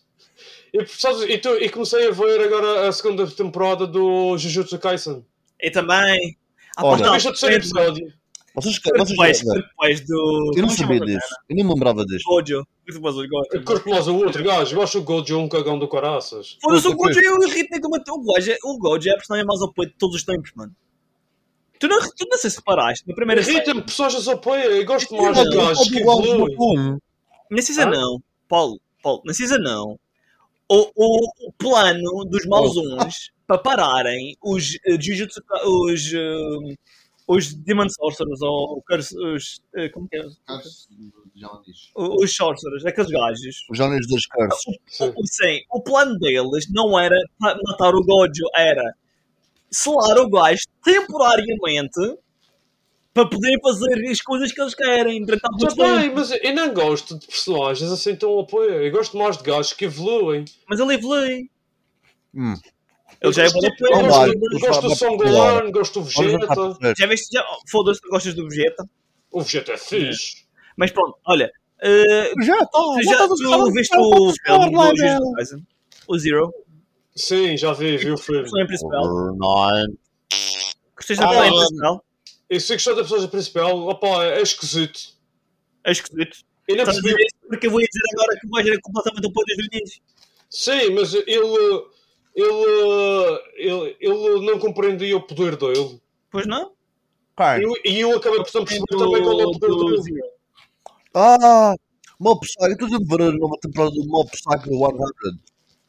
E, 0.72 0.86
sabes, 0.86 1.22
e, 1.22 1.38
tu- 1.38 1.56
e 1.56 1.68
comecei 1.68 2.08
a 2.08 2.10
ver 2.10 2.40
agora 2.40 2.88
a 2.88 2.92
segunda 2.92 3.26
temporada 3.26 3.86
do 3.86 4.36
Jujutsu 4.36 4.78
Kaisen. 4.78 5.24
E 5.60 5.70
também. 5.70 6.36
Ah, 6.76 6.84
Olha, 6.84 7.06
não, 7.06 7.12
viste 7.14 7.28
o 7.28 7.30
terceiro 7.30 7.56
episódio? 7.56 8.12
Vocês, 8.54 8.78
vocês 8.96 9.36
mais 9.78 10.00
do. 10.00 10.52
Eu 10.56 10.62
não 10.62 10.70
chama 10.70 10.94
sabia 10.94 11.00
disso. 11.00 11.34
Eu 11.48 11.56
nem 11.56 11.64
me 11.64 11.72
lembrava 11.74 12.04
disto. 12.06 12.24
Gojo. 12.26 12.66
Mais 13.86 14.08
o 14.08 14.16
outro 14.16 14.42
gajo. 14.42 14.76
Eu 14.76 14.82
acho 14.82 14.98
o 14.98 15.02
Gojo 15.02 15.38
um 15.38 15.48
cagão 15.48 15.78
do 15.78 15.86
caraças. 15.88 16.56
Foda-se, 16.62 16.88
o 16.88 16.94
Gojo 16.96 17.20
eu 17.20 17.42
irrito-me 17.42 17.80
como 17.80 17.96
o 17.96 18.22
Gojo. 18.22 18.50
é- 18.50 18.58
O 18.64 18.78
Gojo 18.78 19.08
é 19.08 19.12
a 19.12 19.16
personagem 19.16 19.46
mais 19.46 19.60
OP 19.60 19.86
de 19.86 19.92
todos 19.98 20.16
os 20.16 20.24
tempos, 20.24 20.52
mano. 20.54 20.74
Tu 21.78 21.88
não, 21.88 22.00
tu 22.00 22.26
não 22.28 22.38
sei 22.38 22.50
se 22.50 22.56
reparaste, 22.56 23.06
na 23.08 23.14
primeira 23.14 23.42
série. 23.42 23.56
Irrita-me 23.56 23.82
personagens 23.82 24.26
OP. 24.26 24.46
Eu 24.48 24.84
gosto 24.86 25.08
Sim, 25.08 25.16
mais 25.20 25.36
mas 25.36 25.48
de 25.50 25.56
gajos 25.56 25.88
que 25.88 25.98
evoluem. 26.00 26.98
Na 27.50 27.62
Ah? 27.82 27.86
não, 27.86 28.22
Paulo, 28.48 28.80
Paulo, 29.02 29.22
na 29.24 29.32
season 29.34 29.58
não. 29.58 29.98
O, 30.68 30.90
o, 30.96 31.48
o 31.48 31.52
plano 31.52 32.24
dos 32.24 32.44
mausons 32.46 33.30
para 33.46 33.58
pararem 33.58 34.36
os 34.42 34.74
uh, 34.88 35.00
Jujutsu, 35.00 35.40
os, 35.64 36.12
uh, 36.12 36.74
os 37.28 37.54
Demon 37.54 37.88
Sorcerers 37.88 38.42
ou 38.42 38.82
curse- 38.82 39.16
os, 39.16 39.60
uh, 39.76 39.88
como 39.92 40.08
que 40.08 40.16
é? 40.16 40.24
Os 41.94 42.34
Sorcerers, 42.34 42.84
aqueles 42.84 43.10
gajos. 43.10 43.64
Os 43.70 43.78
Johnny's 43.78 44.08
dos 44.08 44.26
Curses. 44.26 44.78
Sim. 44.88 45.12
O, 45.16 45.26
sim, 45.26 45.60
o 45.70 45.80
plano 45.80 46.18
deles 46.18 46.66
não 46.72 46.98
era 46.98 47.16
matar 47.40 47.94
o 47.94 48.02
Gojo, 48.04 48.42
era 48.56 48.94
selar 49.70 50.18
o 50.18 50.28
gajo 50.30 50.62
temporariamente 50.84 52.18
para 53.12 53.28
poderem 53.28 53.58
fazer 53.62 54.10
as 54.10 54.20
coisas 54.20 54.52
que 54.52 54.60
eles 54.60 54.74
querem 54.74 55.24
tempo. 55.24 55.40
mas 56.14 56.30
eu 56.32 56.54
não 56.54 56.74
gosto 56.74 57.18
de 57.18 57.26
personagens 57.26 57.90
assim 57.90 58.14
tão 58.14 58.30
OP. 58.32 58.54
Eu 58.56 58.90
gosto 58.92 59.16
mais 59.16 59.38
de 59.38 59.44
gajos 59.44 59.72
que 59.72 59.86
evoluem. 59.86 60.44
Mas 60.68 60.78
ele 60.80 60.94
evolui. 60.94 61.50
Hum. 62.34 62.54
Ele 63.22 63.32
já 63.32 63.44
é 63.44 63.46
Não 63.46 63.52
gosto, 64.08 64.38
gosto 64.60 64.82
do 64.82 64.88
vai- 64.88 64.96
Son 64.96 65.16
vai- 65.16 65.28
Gohan, 65.30 65.70
gosto 65.72 66.00
do 66.00 66.04
Vegeta. 66.04 66.94
Já 66.98 67.06
viste? 67.06 67.32
Já, 67.32 67.42
foda-se, 67.70 68.00
gostas 68.10 68.34
do 68.34 68.46
Vegeta. 68.48 68.84
O 69.30 69.40
Vegeta 69.40 69.72
é 69.72 69.78
fixe. 69.78 70.44
Mas 70.76 70.90
pronto, 70.90 71.16
olha. 71.26 71.50
eh, 71.82 72.32
Já 72.44 72.54
está. 72.54 72.66
tu 72.70 73.02
já 73.02 73.26
tu 73.28 73.72
viste 73.72 73.96
o 73.96 74.32
filme 74.44 74.70
do 74.70 74.96
Jujutsu 74.96 75.32
Kaisen? 75.36 75.66
O 76.06 76.18
Zero? 76.18 76.54
Sim, 77.16 77.56
já 77.56 77.72
vi, 77.72 77.96
vi 77.96 78.12
o 78.12 78.18
filme. 78.18 78.42
personagem 78.42 78.66
principal. 78.66 79.32
Nine. 79.32 79.98
Gostaste 80.94 81.16
da 81.16 81.24
Ah, 81.24 81.28
personagem 81.28 81.58
principal? 81.58 82.04
E 82.50 82.60
se 82.60 82.72
gostar 82.74 82.90
da 82.92 82.96
personagem 82.98 83.28
principal, 83.30 83.78
opa, 83.88 84.24
é 84.24 84.42
esquisito. 84.42 85.00
É 85.84 85.92
esquisito. 85.92 86.38
Eu 86.68 86.76
não 86.76 86.82
Estás 86.82 86.98
a 86.98 87.02
percebi. 87.02 87.26
porque 87.48 87.66
eu 87.66 87.70
vou 87.70 87.80
dizer 87.80 88.00
agora 88.12 88.38
que 88.40 88.46
o 88.46 88.50
gajo 88.50 88.68
era 88.68 88.80
completamente 88.80 89.26
oposto 89.26 89.50
o 89.60 89.76
início. 89.76 90.02
Sim, 90.50 90.90
mas 90.94 91.14
ele, 91.14 91.30
ele, 92.34 93.40
ele, 93.56 93.96
ele 94.00 94.46
não 94.46 94.58
compreendia 94.58 95.16
o 95.16 95.22
poder 95.22 95.56
dele. 95.56 96.00
Pois 96.30 96.46
não? 96.46 96.72
Quem? 97.36 97.60
E 97.84 98.00
eu, 98.00 98.10
eu 98.10 98.16
acabei 98.18 98.42
por 98.42 98.54
não 98.54 98.64
perceber 98.64 98.86
também 98.98 99.22
qual 99.22 99.40
é 99.40 99.44
o 99.46 99.52
poder 99.52 99.68
do 99.68 100.02
dele. 100.02 100.22
Ah! 101.14 101.74
Mob 102.18 102.40
Psycho. 102.40 102.64
Eu 102.64 102.72
estou 102.72 103.14
a 103.14 103.16
ver 103.18 103.22
a 103.34 103.38
nova 103.38 103.56
temporada 103.60 103.90
do 103.92 104.04
Mob 104.06 104.30
Psycho 104.30 104.64
100. 104.68 105.40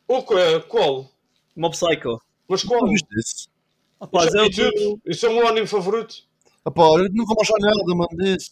O 0.09 0.23
que 0.23 0.33
é? 0.35 0.59
Qual? 0.59 1.09
Mob 1.57 1.75
Psycho. 1.75 2.21
Mas 2.47 2.63
qual? 2.63 2.81
Não 2.81 2.89
viste 2.89 3.07
isso? 3.17 3.49
Rapaz, 3.99 4.31
Já 4.31 4.45
é 4.45 4.49
tudo. 4.49 5.01
Isso 5.05 5.25
é 5.25 5.29
o 5.29 5.33
meu 5.33 5.47
anime 5.47 5.65
favorito. 5.67 6.15
Epá, 6.65 6.83
eu 6.83 7.09
nunca 7.11 7.33
vou 7.33 7.41
achar 7.41 7.59
nada, 7.59 7.95
mano, 7.95 8.09
disso. 8.15 8.51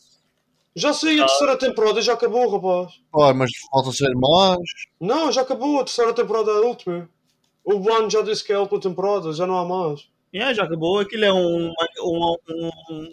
Já 0.76 0.92
saiu 0.92 1.24
a 1.24 1.28
terceira 1.28 1.58
temporada 1.58 2.00
e 2.00 2.02
já 2.02 2.14
acabou, 2.14 2.50
rapaz. 2.50 3.00
Pá, 3.12 3.34
mas 3.34 3.52
falta 3.72 3.92
ser 3.92 4.14
mais. 4.16 4.60
Não, 5.00 5.32
já 5.32 5.42
acabou. 5.42 5.80
A 5.80 5.84
terceira 5.86 6.14
temporada 6.14 6.52
é 6.52 6.56
a 6.56 6.62
última. 6.62 7.10
O 7.64 7.76
One 7.76 8.10
já 8.10 8.22
disse 8.22 8.44
que 8.44 8.52
é 8.52 8.56
a 8.56 8.60
última 8.60 8.82
temporada, 8.82 9.32
já 9.32 9.46
não 9.48 9.58
há 9.58 9.66
mais. 9.66 10.10
Yeah, 10.34 10.54
já 10.54 10.64
acabou. 10.64 11.00
Aquilo 11.00 11.26
é 11.26 11.32
um, 11.32 11.68
um, 11.68 12.36
um, 12.50 12.70
um 12.90 13.10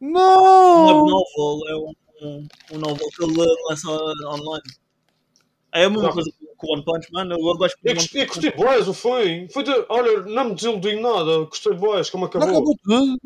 Não! 0.00 1.06
novel. 1.06 1.68
É 1.68 1.76
um, 1.76 1.92
um, 2.22 2.48
um 2.72 2.78
novel 2.78 3.08
que 3.16 3.24
ele 3.24 3.56
lança 3.68 3.90
online. 3.90 4.62
É 5.74 5.84
a 5.84 5.90
mesma 5.90 6.08
Não. 6.08 6.12
coisa 6.12 6.30
com 6.56 6.66
o 6.66 6.72
One 6.74 6.84
Punch 6.84 7.08
Man. 7.12 7.28
Eu 7.30 7.38
gosto 7.56 7.76
Eu 7.82 7.94
de 7.94 8.00
gostei, 8.00 8.22
eu 8.22 8.26
gostei 8.26 8.50
boas, 8.52 8.88
o 8.88 8.94
fim. 8.94 9.48
Foi 9.52 9.62
de, 9.62 9.86
olha, 9.88 10.20
não 10.22 10.44
me 10.46 10.54
desiludi 10.54 11.00
nada. 11.00 11.38
Gostei 11.44 11.72
boas, 11.74 12.10
como 12.10 12.24
Não 12.24 12.28
acabou. 12.28 12.48
acabou 12.50 12.76
tudo. 12.84 13.18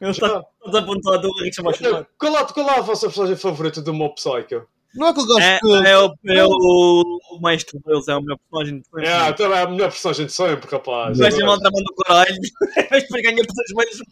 Ele 0.00 0.10
está 0.10 0.28
Já. 0.28 0.44
está 0.66 0.78
apontado 0.80 1.28
o 1.28 1.42
Richard 1.42 1.62
mais 1.62 2.06
Qual 2.18 2.36
é, 2.36 2.44
qual 2.52 2.68
é 2.70 2.78
a 2.78 2.82
vossa 2.82 3.06
personagem 3.06 3.36
favorita 3.36 3.80
do 3.80 3.94
Mob 3.94 4.14
Psycho? 4.14 4.66
Não 4.94 5.08
é 5.08 5.12
que 5.14 5.20
eu 5.20 5.26
gosto 5.26 5.40
é, 5.40 5.58
de. 5.60 5.86
é, 5.88 5.98
o, 5.98 6.14
é 6.28 6.44
o, 6.46 7.18
o 7.32 7.40
maestro 7.40 7.80
deles, 7.84 8.06
é 8.06 8.14
o 8.14 8.22
meu 8.22 8.38
personagem 8.38 8.80
de 8.80 9.08
É, 9.08 9.32
também 9.32 9.58
é 9.58 9.62
a 9.62 9.68
melhor 9.68 9.90
personagem 9.90 10.26
de 10.26 10.32
sempre, 10.32 10.70
rapaz. 10.70 11.18
Vai 11.18 11.32
ser 11.32 11.44
mal 11.44 11.58
trabalho 11.58 11.84
do 11.84 11.94
caralho. 12.04 12.36
Mas 12.90 13.02
depois 13.02 13.22
ganha 13.22 13.36
pessoas 13.44 13.86
mesmo. 13.88 14.04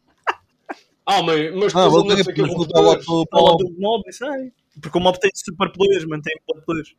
Ah, 1.04 1.20
mas, 1.22 1.54
mas 1.54 1.74
Ah, 1.74 1.84
depois 1.84 1.92
vou 1.92 2.06
ter 2.06 2.14
sei 2.16 2.24
que 2.24 2.32
que 2.32 2.40
eu 2.40 2.46
vou 2.46 2.62
escutar 2.62 2.80
lá 2.80 2.94
do 2.94 3.02
Fala 3.30 3.56
Mob. 3.78 4.02
aí. 4.34 4.52
Porque 4.80 4.96
o 4.98 5.00
mob 5.00 5.18
tem 5.20 5.30
super 5.34 5.70
poderes, 5.72 6.04
mano. 6.06 6.22
Tem 6.22 6.34
poderes. 6.64 6.94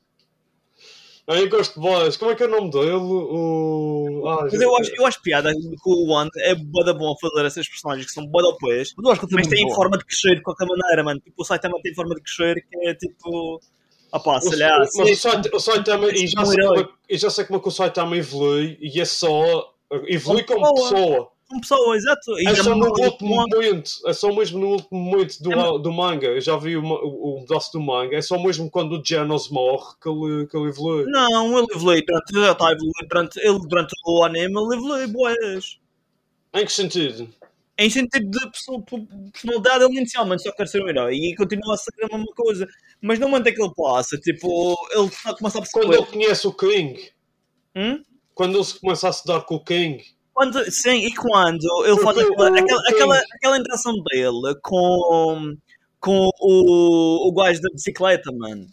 Ah, 1.28 1.40
Eu 1.40 1.50
gosto 1.50 1.76
de 1.76 1.80
boas. 1.80 2.18
Como 2.18 2.32
é 2.32 2.36
que 2.36 2.44
é 2.44 2.48
o 2.48 2.50
nome 2.50 2.70
dele? 2.70 2.92
O... 2.92 4.24
Ah, 4.28 4.42
Mas 4.44 4.54
eu 4.62 4.76
acho, 4.76 4.92
eu 4.96 5.06
acho 5.06 5.22
piada 5.22 5.52
que 5.54 5.90
o 5.90 6.10
One 6.12 6.30
é 6.40 6.54
boda 6.56 6.94
bom 6.94 7.14
a 7.14 7.16
fazer 7.18 7.46
essas 7.46 7.68
personagens 7.68 8.06
que 8.08 8.12
são 8.14 8.26
boda 8.28 8.50
OPs. 8.50 8.94
Mas 8.98 9.06
eu 9.06 9.12
acho 9.12 9.20
que 9.22 9.26
eu 9.26 9.30
Mas 9.32 9.48
tenho 9.48 9.50
têm 9.50 9.62
muito 9.64 9.76
forma 9.76 9.98
de 9.98 10.06
crescer 10.06 10.36
de 10.36 10.42
qualquer 10.42 10.66
maneira, 10.68 11.04
mano. 11.04 11.20
Tipo, 11.22 11.42
o 11.42 11.46
Saitama 11.46 11.78
tem 11.82 11.94
forma 11.96 12.14
de 12.16 12.22
crescer 12.22 12.56
que 12.70 12.88
é 12.88 12.94
tipo. 12.94 13.62
Ah 14.12 14.20
pá, 14.20 14.38
O- 14.38 14.42
sei 14.42 14.58
lá. 14.60 14.78
mas 14.80 14.96
o 14.96 15.16
Saitama, 15.16 15.56
o 15.56 15.60
Saitama 15.60 16.08
e 16.10 16.28
já, 16.28 16.46
sei 16.46 16.58
como, 16.68 16.80
é- 16.82 16.88
e 17.10 17.18
já 17.18 17.30
sei 17.30 17.46
como 17.46 17.60
é 17.60 17.62
que 17.62 17.68
o 17.68 17.72
Saitama 17.72 18.18
evolui 18.18 18.78
e 18.82 19.00
é 19.02 19.06
só. 19.06 19.74
Evolui 20.08 20.44
Como 20.44 20.62
como 20.62 20.90
pessoa. 20.90 21.30
Como 21.54 21.62
pessoa, 21.62 21.96
exato. 21.96 22.38
É 22.40 22.56
só 22.56 22.76
no 22.76 22.88
último 22.88 23.30
momento, 23.36 23.92
é 24.08 24.14
só 24.14 24.34
mesmo 24.34 24.60
no 24.60 24.68
último 24.70 25.00
momento 25.00 25.42
do, 25.44 25.52
É, 25.52 25.80
do 25.80 25.92
manga. 25.92 26.28
Eu 26.28 26.42
já 26.42 26.58
vi 26.58 26.76
o, 26.76 26.84
o, 26.84 27.38
o 27.38 27.46
pedaço 27.46 27.72
do 27.74 27.80
manga. 27.82 28.18
É 28.18 28.22
só 28.22 28.42
mesmo 28.42 28.70
quando 28.72 29.00
o 29.00 29.06
Genos 29.06 29.50
morre 29.50 29.94
que 30.02 30.10
ele, 30.10 30.48
que 30.48 30.58
ele 30.58 30.70
evolui. 30.70 31.06
Não, 31.06 31.58
ele 31.60 31.68
evolui 31.76 32.02
durante. 32.04 32.36
Ele 32.36 32.52
está 32.52 32.68
a 32.68 32.72
evoluir 32.72 33.08
durante. 33.08 33.40
Ele 33.40 33.60
durante 33.68 33.94
o 34.06 34.24
anime, 34.24 34.46
ele 34.60 34.76
evolui 34.76 35.08
boas. 35.08 35.80
Em 36.56 36.66
que 36.66 36.72
sentido? 36.72 37.30
Em 37.78 37.90
sentido 37.90 38.30
de 38.30 38.40
perso- 38.52 38.84
personalidade, 39.32 39.84
ele 39.84 39.98
inicialmente 39.98 40.44
só 40.44 40.52
quer 40.52 40.68
ser 40.68 40.84
um 40.84 40.90
herói 40.90 41.16
e 41.16 41.36
continua 41.36 41.74
a 41.74 41.78
ser 41.78 41.92
a 42.04 42.18
mesma 42.18 42.32
coisa. 42.36 42.68
Mas 43.02 43.18
não 43.20 43.30
mantém 43.30 43.54
que 43.54 43.62
ele 43.62 43.74
passa. 43.76 44.18
Tipo, 44.18 44.76
ele 44.92 45.06
está 45.08 45.30
a 45.30 45.34
a 45.34 45.36
Quando 45.36 45.52
perceber. 45.54 45.96
ele 45.96 46.06
conhece 46.06 46.48
o 46.48 46.54
King. 46.54 47.10
Hum? 47.76 48.04
Quando 48.34 48.56
ele 48.56 48.64
se 48.64 48.80
começa 48.80 49.10
a 49.10 49.12
se 49.14 49.26
dar 49.26 49.42
com 49.42 49.56
o 49.56 49.64
King. 49.64 50.04
Quando, 50.34 50.72
sim, 50.72 51.06
e 51.06 51.14
quando 51.14 51.64
ele 51.86 51.98
faz 52.02 52.18
aquela, 52.18 52.60
aquela, 52.60 52.82
aquela, 52.90 53.24
aquela 53.36 53.58
interação 53.60 53.94
dele 54.04 54.56
com, 54.64 55.56
com 56.00 56.30
o, 56.40 57.28
o 57.28 57.34
gajo 57.34 57.62
da 57.62 57.70
bicicleta, 57.72 58.32
mano. 58.32 58.66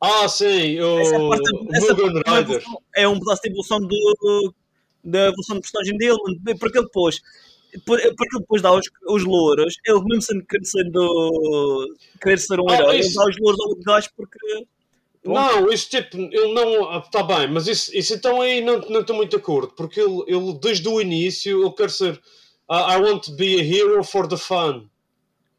Ah, 0.00 0.28
sim, 0.28 0.80
o, 0.80 1.00
Essa 1.00 1.18
parte, 1.18 1.50
essa 1.74 1.94
Mugen 1.94 2.22
parte 2.22 2.30
é, 2.30 2.38
Rider. 2.40 2.64
é 2.96 3.08
um 3.08 3.18
pedaço 3.18 3.42
de 3.42 3.50
evolução 3.50 3.78
do, 3.80 4.54
da 5.04 5.26
evolução 5.28 5.56
do 5.56 5.62
personagem 5.62 5.96
dele, 5.96 6.18
porque 6.58 6.78
ele 6.78 6.86
depois. 6.86 7.20
Porque 7.86 8.06
ele 8.06 8.14
depois 8.38 8.60
dá 8.62 8.72
os, 8.72 8.84
os 9.08 9.24
louros, 9.24 9.74
ele 9.84 10.00
mesmo 10.04 10.22
sendo 10.22 10.44
querer 10.44 10.64
ser, 10.64 10.90
do, 10.90 11.94
querer 12.20 12.38
ser 12.38 12.60
um 12.60 12.68
Ah, 12.68 12.74
herói, 12.74 12.98
ele 12.98 13.14
dá 13.14 13.24
os 13.26 13.36
louros 13.40 13.60
ao 13.60 13.76
gajo 13.76 14.10
porque. 14.16 14.38
Não, 15.24 15.70
isso 15.72 15.88
tipo, 15.88 16.16
ele 16.16 16.52
não. 16.52 16.98
Está 16.98 17.22
bem, 17.22 17.48
mas 17.48 17.68
isso, 17.68 17.96
isso 17.96 18.14
então 18.14 18.40
aí 18.40 18.60
não 18.60 18.80
não 18.80 19.00
estou 19.00 19.14
muito 19.14 19.30
de 19.30 19.36
acordo, 19.36 19.72
porque 19.76 20.00
ele, 20.00 20.22
ele 20.26 20.58
desde 20.60 20.88
o 20.88 21.00
início 21.00 21.62
ele 21.62 21.72
quer 21.72 21.90
ser. 21.90 22.20
"I- 22.70 22.94
I 22.94 23.00
want 23.00 23.24
to 23.26 23.32
be 23.36 23.60
a 23.60 23.62
hero 23.64 24.02
for 24.02 24.26
the 24.26 24.36
fun. 24.36 24.86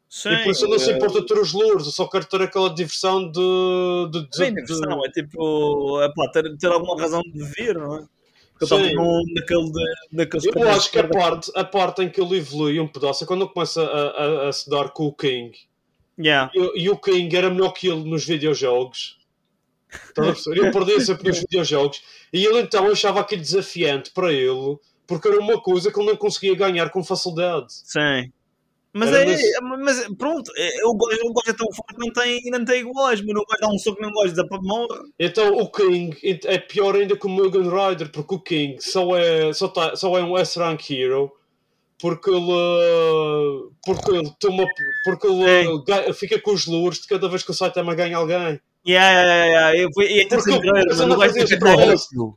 Sim, 0.08 0.28
e 0.30 0.42
por 0.44 0.50
isso 0.50 0.64
ele 0.64 0.72
não 0.72 0.78
se 0.78 0.90
é- 0.92 0.96
importa 0.96 1.24
ter 1.26 1.38
os 1.38 1.52
louros, 1.52 1.86
eu 1.86 1.92
só 1.92 2.06
quero 2.06 2.24
ter 2.26 2.42
aquela 2.42 2.68
diversão 2.74 3.30
de. 3.30 3.40
de, 4.12 4.28
de, 4.28 4.36
Sim, 4.36 4.54
de- 4.54 4.62
diversão, 4.62 5.04
é 5.04 5.10
tipo, 5.10 6.00
é 6.02 6.08
pá, 6.14 6.28
ter, 6.30 6.56
ter 6.58 6.66
alguma 6.70 7.00
razão 7.00 7.20
de 7.22 7.42
vir, 7.44 7.74
não 7.74 7.96
é? 7.96 8.00
Eu 8.60 8.64
estava 8.64 8.82
naquele 8.82 9.72
naqueles 10.12 10.44
Eu 10.44 10.70
acho 10.70 10.90
que 10.90 10.98
a 10.98 11.08
parte, 11.08 11.50
a 11.56 11.64
parte 11.64 12.02
em 12.02 12.08
que 12.08 12.20
ele 12.20 12.36
evolui 12.36 12.78
um 12.78 12.86
pedaço 12.86 13.24
é 13.24 13.26
quando 13.26 13.42
ele 13.44 13.50
começa 13.52 13.82
a, 13.82 14.44
a, 14.44 14.48
a 14.48 14.52
se 14.52 14.70
dar 14.70 14.90
com 14.90 15.06
o 15.06 15.12
King. 15.12 15.56
Yeah. 16.16 16.52
E, 16.54 16.82
e 16.84 16.88
o 16.90 16.96
King 16.96 17.34
era 17.36 17.50
melhor 17.50 17.72
que 17.72 17.88
ele 17.88 18.04
nos 18.08 18.24
videojogos. 18.24 19.18
Estás 20.08 20.28
a 20.28 20.32
perceber? 20.32 20.58
Ele 20.60 20.70
perdia 20.72 21.00
sempre 21.00 21.28
nos 21.28 21.38
videojogos. 21.44 22.02
E 22.32 22.44
ele 22.44 22.60
então 22.60 22.90
achava 22.90 23.20
aquilo 23.20 23.42
desafiante 23.42 24.10
para 24.10 24.32
ele, 24.32 24.76
porque 25.06 25.28
era 25.28 25.38
uma 25.40 25.60
coisa 25.60 25.90
que 25.92 25.98
ele 26.00 26.10
não 26.10 26.16
conseguia 26.16 26.54
ganhar 26.54 26.90
com 26.90 27.02
facilidade. 27.04 27.66
Sim. 27.68 28.32
Mas 28.96 29.12
é, 29.12 29.24
nesse- 29.24 29.60
mas 29.82 30.06
pronto, 30.16 30.52
é, 30.56 30.86
o 30.86 30.94
gajo, 30.96 31.20
o 31.24 31.32
gajo 31.34 31.50
é 31.50 31.52
tão 31.52 31.66
forte, 31.72 31.98
não 31.98 32.12
tem, 32.12 32.40
não 32.48 32.64
tem 32.64 32.80
iguais, 32.82 33.20
mas 33.20 33.30
o 33.36 33.44
gajo 33.44 33.60
dá 33.60 33.68
um 33.68 33.78
soco 33.78 34.00
não 34.00 34.12
gosta, 34.12 34.36
dá 34.36 34.46
para 34.46 34.62
morrer. 34.62 35.00
Então 35.18 35.52
o 35.58 35.68
King 35.68 36.16
é 36.44 36.58
pior 36.58 36.94
ainda 36.94 37.16
que 37.16 37.26
o 37.26 37.28
Mugen 37.28 37.68
Rider, 37.68 38.12
porque 38.12 38.34
o 38.36 38.38
King 38.38 38.76
só 38.80 39.16
é, 39.16 39.52
só 39.52 39.66
tá, 39.66 39.96
só 39.96 40.16
é 40.16 40.22
um 40.22 40.38
S-Rank 40.38 40.88
Hero 40.90 41.32
porque 41.98 42.30
ele, 42.30 43.70
porque 43.84 44.10
ele, 44.12 44.30
toma, 44.38 44.64
porque 45.04 45.26
ele 45.26 45.82
ga- 45.84 46.12
fica 46.12 46.40
com 46.40 46.52
os 46.52 46.66
louros 46.66 47.00
de 47.00 47.08
cada 47.08 47.28
vez 47.28 47.42
que 47.42 47.50
o 47.50 47.54
Saitama 47.54 47.94
ganha 47.96 48.16
alguém. 48.16 48.60
Yeah, 48.86 49.10
yeah, 49.10 49.24
yeah, 49.24 49.46
yeah. 49.70 49.78
Eu 49.82 49.88
fui- 49.94 50.06
E 50.06 50.20
é 50.20 50.26
Porque 50.28 50.42
sem 50.42 50.60
querer, 50.60 50.84
mas 50.86 51.00
eu 51.00 51.06
o 51.06 51.08
gajo 51.08 51.08
não 51.08 51.16
fazia 51.20 51.46
fica 51.46 51.54
isso 51.54 51.54
atrás. 51.54 51.76
para 51.76 51.92
Hercule. 51.92 52.32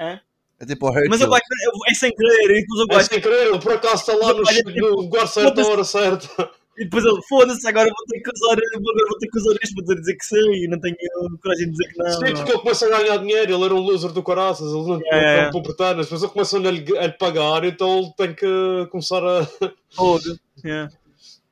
Hã? 0.00 0.20
É 0.58 0.66
tipo. 0.66 0.92
Mas 1.08 1.20
o 1.22 1.28
gajo 1.30 1.42
é 1.88 1.94
sem 1.94 2.10
querer, 2.14 2.50
e 2.58 2.60
depois 2.60 2.80
É 2.80 2.94
gajo, 2.94 3.08
sem 3.08 3.20
querer, 3.20 3.46
ele 3.48 3.58
por 3.58 3.72
acaso 3.72 3.94
está 3.96 4.14
lá 4.14 4.32
no, 4.34 4.42
tipo, 4.44 4.86
lugar 4.86 5.26
certo, 5.26 5.48
foda-se. 5.48 5.70
hora 5.70 5.84
certa. 5.84 6.50
e 6.78 6.84
depois 6.84 7.04
ele, 7.04 7.20
foda-se, 7.28 7.66
agora 7.68 7.88
vou 7.88 8.06
ter 8.06 8.20
que 8.20 8.30
usar, 8.30 8.52
agora 8.52 9.06
vou 9.08 9.18
ter 9.18 9.28
que 9.28 9.38
usar 9.38 9.58
isto 9.62 9.84
para 9.84 9.94
dizer 9.96 10.14
que 10.16 10.24
sim, 10.26 10.52
e 10.64 10.68
não 10.68 10.78
tenho 10.80 10.96
coragem 11.42 11.66
de 11.66 11.70
dizer 11.72 11.88
que 11.92 11.98
não. 11.98 12.10
Sim, 12.10 12.34
porque 12.34 12.52
ele 12.52 12.58
começa 12.60 12.86
a 12.86 12.88
ganhar 12.98 13.16
dinheiro, 13.18 13.54
ele 13.54 13.64
era 13.64 13.74
um 13.74 13.78
loser 13.80 14.12
do 14.12 14.22
caraças, 14.22 14.66
ele 14.72 14.82
não 14.86 15.00
É. 15.12 15.38
tinha 15.40 15.50
pobretanas, 15.50 16.10
mas 16.10 16.22
ele 16.22 16.32
começa 16.32 16.56
a 16.58 16.60
lhe, 16.60 16.98
a 16.98 17.06
lhe 17.06 17.12
pagar, 17.12 17.64
então 17.64 17.98
ele 18.00 18.12
tem 18.16 18.34
que 18.34 18.86
começar 18.90 19.22
a. 19.24 19.46
Foda. 19.94 20.38
Yeah. 20.64 20.90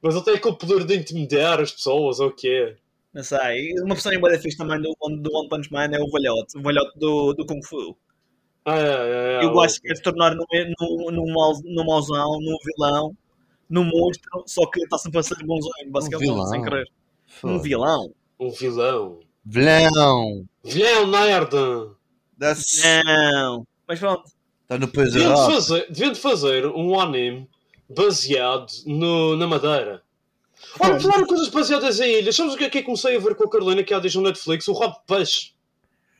Mas 0.02 0.14
ele 0.14 0.24
tem 0.24 0.35
aquele 0.35 0.57
poder 0.57 0.85
de 0.85 0.96
intimidar 0.96 1.61
as 1.61 1.72
pessoas, 1.72 2.20
ou 2.20 2.28
o 2.28 2.33
que 2.33 2.48
é? 2.48 2.76
Não 3.14 3.22
sei. 3.22 3.72
Uma 3.81 3.94
personagem 3.94 4.20
boa 4.20 4.38
fixe 4.38 4.57
também 4.57 4.81
do, 4.83 4.92
One- 5.00 5.22
do 5.22 5.31
One 5.33 5.48
Punch 5.48 5.72
Man 5.72 5.85
é 5.87 6.00
o 6.00 6.11
Valhote, 6.11 6.59
o 6.59 6.62
Valhote 6.62 6.98
do, 6.98 7.33
do 7.35 7.46
Kung 7.46 7.62
Fu. 7.62 7.96
Ah, 8.64 8.77
é, 8.79 8.83
é, 8.83 9.42
é, 9.42 9.44
Eu 9.44 9.61
acho 9.61 9.81
que 9.81 9.88
quer 9.88 9.96
se 9.96 10.03
tornar 10.03 10.35
num, 10.35 10.44
num, 10.81 11.11
num, 11.12 11.33
mau- 11.33 11.61
num 11.64 11.85
mauzão, 11.85 12.40
num 12.40 12.57
vilão, 12.64 13.16
num 13.70 13.85
monstro, 13.85 14.42
só 14.46 14.66
que 14.66 14.81
está 14.83 14.98
sempre 14.98 15.20
a 15.20 15.22
ser 15.22 15.37
bonzinho, 15.44 15.90
basicamente, 15.90 16.29
vilão. 16.29 16.46
sem 16.46 16.62
querer. 16.62 16.85
Um 16.87 17.27
Foda. 17.27 17.59
vilão. 17.62 18.14
Um 18.40 18.50
vilão. 18.50 19.20
Vilão. 19.44 20.44
Vilão 20.64 21.07
nerd! 21.07 21.50
That's... 22.40 22.83
Não. 23.05 23.66
Mas 23.87 23.98
pronto. 24.00 24.24
Está 24.62 24.79
no 24.79 24.88
país 24.88 25.12
Deviam 25.12 25.35
de 25.35 25.53
fazer, 25.55 25.87
deviam 25.90 26.12
de 26.12 26.18
fazer 26.20 26.66
um 26.66 26.98
anime 26.98 27.48
baseado 27.88 28.66
no, 28.87 29.37
na 29.37 29.46
Madeira. 29.46 30.03
Olha, 30.81 31.00
falar 31.00 31.20
em 31.20 31.27
coisas 31.27 31.48
baseadas 31.48 32.00
em 32.00 32.18
ilhas, 32.18 32.37
sabes 32.37 32.55
o 32.55 32.57
que 32.57 32.64
é 32.64 32.70
que 32.70 32.79
eu 32.79 32.85
comecei 32.85 33.16
a 33.16 33.20
ver 33.20 33.35
com 33.35 33.44
a 33.44 33.50
Carolina 33.50 33.83
que 33.85 33.94
há 33.94 33.98
dias 34.00 34.14
no 34.14 34.22
Netflix? 34.22 34.66
O 34.68 34.74
de 34.74 34.96
peixe. 35.07 35.53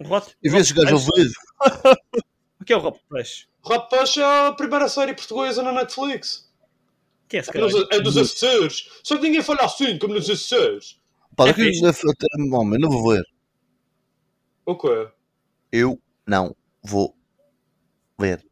O 0.00 0.04
Rot. 0.04 0.26
E 0.42 0.48
vê 0.50 0.62
se 0.64 0.74
gajo 0.74 0.94
ouvido. 0.94 1.33
O 2.61 2.64
que 2.64 2.72
é 2.72 2.76
o 2.76 2.80
Rob 2.80 2.98
Peixe? 3.11 3.46
O 3.62 3.76
de 3.76 3.88
peixe 3.90 4.20
é 4.22 4.24
a 4.48 4.52
primeira 4.52 4.88
série 4.88 5.12
portuguesa 5.12 5.62
na 5.62 5.70
Netflix. 5.70 6.50
O 7.24 7.28
que 7.28 7.37
é 7.37 7.40
esse 7.40 7.50
É 7.50 7.52
cara? 7.52 7.66
dos, 7.68 7.87
é 7.90 8.00
dos 8.00 8.16
Açores. 8.16 8.88
Só 9.02 9.16
que 9.16 9.22
ninguém 9.24 9.42
fala 9.42 9.64
assim, 9.64 9.98
como 9.98 10.14
nos 10.14 10.30
Açores. 10.30 10.98
Pá, 11.37 11.48
É 11.48 11.52
fixe. 11.52 11.85
até 11.85 12.26
homem, 12.57 12.80
não 12.80 12.88
vou 12.88 13.12
ver. 13.12 13.22
O 14.64 14.74
quê? 14.76 15.09
Eu 15.70 16.00
não 16.26 16.57
vou 16.83 17.14
ver. 18.18 18.42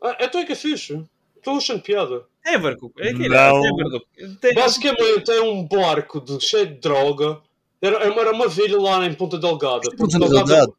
Ah, 0.00 0.16
então 0.20 0.40
é 0.40 0.44
que 0.44 0.52
é 0.52 0.56
fixe. 0.56 1.04
Estou 1.36 1.56
achando 1.56 1.82
piada. 1.82 2.24
É 2.44 2.58
Verco. 2.58 2.92
É 2.98 3.12
que 3.14 3.28
Não. 3.28 3.64
é 3.64 3.70
Verco. 3.72 4.06
Tem- 4.40 4.54
Basicamente 4.54 5.30
é 5.30 5.40
um 5.42 5.66
barco 5.66 6.20
de, 6.20 6.40
cheio 6.40 6.66
de 6.66 6.74
droga. 6.74 7.40
Era, 7.80 7.96
era 8.04 8.32
uma 8.32 8.48
vila 8.48 8.80
lá 8.82 9.06
em 9.06 9.14
Ponta 9.14 9.38
Delgada. 9.38 9.80
Isto 9.82 9.96
Ponta 9.96 10.16
aconteceu 10.16 10.20
na 10.20 10.26
Delgada- 10.44 10.52
realidade. 10.54 10.72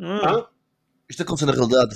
Hum. 0.00 0.38
Hã? 0.40 0.46
Isto 1.08 1.22
aconteceu 1.22 1.46
na 1.46 1.52
realidade. 1.52 1.94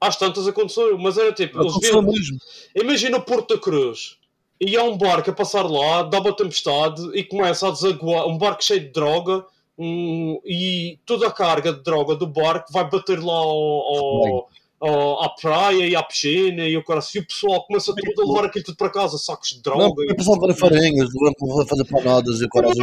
Às 0.00 0.16
tantas 0.16 0.46
aconteceu, 0.48 0.98
mas 0.98 1.16
era 1.18 1.32
tipo, 1.32 1.58
Aconteceu 1.60 2.00
viam, 2.02 2.12
mesmo. 2.12 2.38
imagina 2.74 3.20
Porto 3.20 3.54
da 3.54 3.60
Cruz, 3.60 4.18
e 4.60 4.76
há 4.76 4.82
um 4.82 4.98
barco 4.98 5.30
a 5.30 5.32
passar 5.32 5.62
lá, 5.62 6.02
dá 6.02 6.20
uma 6.20 6.34
tempestade 6.36 7.02
e 7.14 7.24
começa 7.24 7.68
a 7.68 7.70
desaguar, 7.70 8.26
um 8.26 8.36
barco 8.36 8.62
cheio 8.62 8.80
de 8.80 8.88
droga, 8.88 9.44
um, 9.78 10.40
e 10.44 10.98
toda 11.06 11.26
a 11.26 11.30
carga 11.32 11.72
de 11.72 11.82
droga 11.82 12.14
do 12.16 12.26
barco 12.26 12.70
vai 12.72 12.88
bater 12.88 13.18
lá 13.22 13.32
ao, 13.34 13.48
ao- 13.50 14.48
à 14.86 15.28
praia 15.40 15.86
e 15.86 15.96
à 15.96 16.02
piscina 16.02 16.66
e 16.66 16.76
o 16.76 16.84
cara 16.84 17.00
e 17.14 17.18
o 17.18 17.26
pessoal 17.26 17.64
começa 17.66 17.94
tudo 17.94 18.22
a 18.22 18.26
levar 18.34 18.46
aquilo 18.48 18.64
tudo 18.64 18.76
para 18.76 18.90
casa, 18.90 19.16
sacos 19.18 19.48
de 19.50 19.56
Não, 19.56 19.76
droga. 19.76 20.02
eu 20.08 20.14
pensava 20.16 20.46
ver 20.46 20.54
farinhas, 20.54 21.08
vou 21.12 21.66
fazer 21.66 21.84
panadas 21.84 22.40
e 22.40 22.44
o 22.44 22.48
cara 22.48 22.68
olha, 22.68 22.74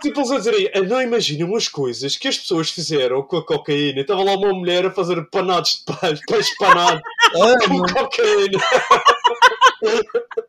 Tipo, 0.00 0.20
eles 0.20 0.30
a 0.30 0.36
dizerem, 0.38 0.70
"Eu 0.74 0.84
não 0.88 1.00
imaginam 1.02 1.54
as 1.56 1.68
coisas 1.68 2.16
que 2.16 2.28
as 2.28 2.38
pessoas 2.38 2.70
fizeram 2.70 3.22
com 3.22 3.36
a 3.38 3.44
cocaína. 3.46 4.00
Estava 4.00 4.22
lá 4.22 4.34
uma 4.36 4.52
mulher 4.52 4.86
a 4.86 4.90
fazer 4.90 5.22
panados 5.30 5.82
de 5.86 5.94
peixe, 6.00 6.22
peixe 6.28 6.54
panado 6.58 7.00
com 7.68 7.78
cocaína. 7.82 8.58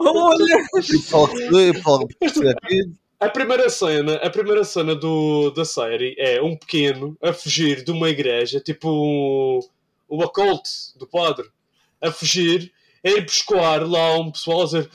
Olha! 0.00 0.56
Fala 1.82 2.06
que 2.06 2.48
aqui. 2.48 2.92
A 3.22 3.28
primeira 3.28 3.70
cena, 3.70 4.16
a 4.16 4.28
primeira 4.30 4.64
cena 4.64 4.94
do, 4.96 5.50
da 5.52 5.64
série 5.64 6.14
é 6.18 6.42
um 6.42 6.56
pequeno 6.56 7.16
a 7.22 7.32
fugir 7.32 7.84
de 7.84 7.92
uma 7.92 8.08
igreja, 8.08 8.58
tipo 8.60 8.88
o, 8.88 9.60
o 10.08 10.24
occult 10.24 10.68
do 10.96 11.06
padre, 11.06 11.46
a 12.00 12.10
fugir, 12.10 12.72
a 13.04 13.10
ir 13.10 13.22
buscar 13.24 13.86
lá 13.88 14.16
um 14.18 14.30
pessoal 14.32 14.62
a 14.62 14.64
dizer 14.64 14.90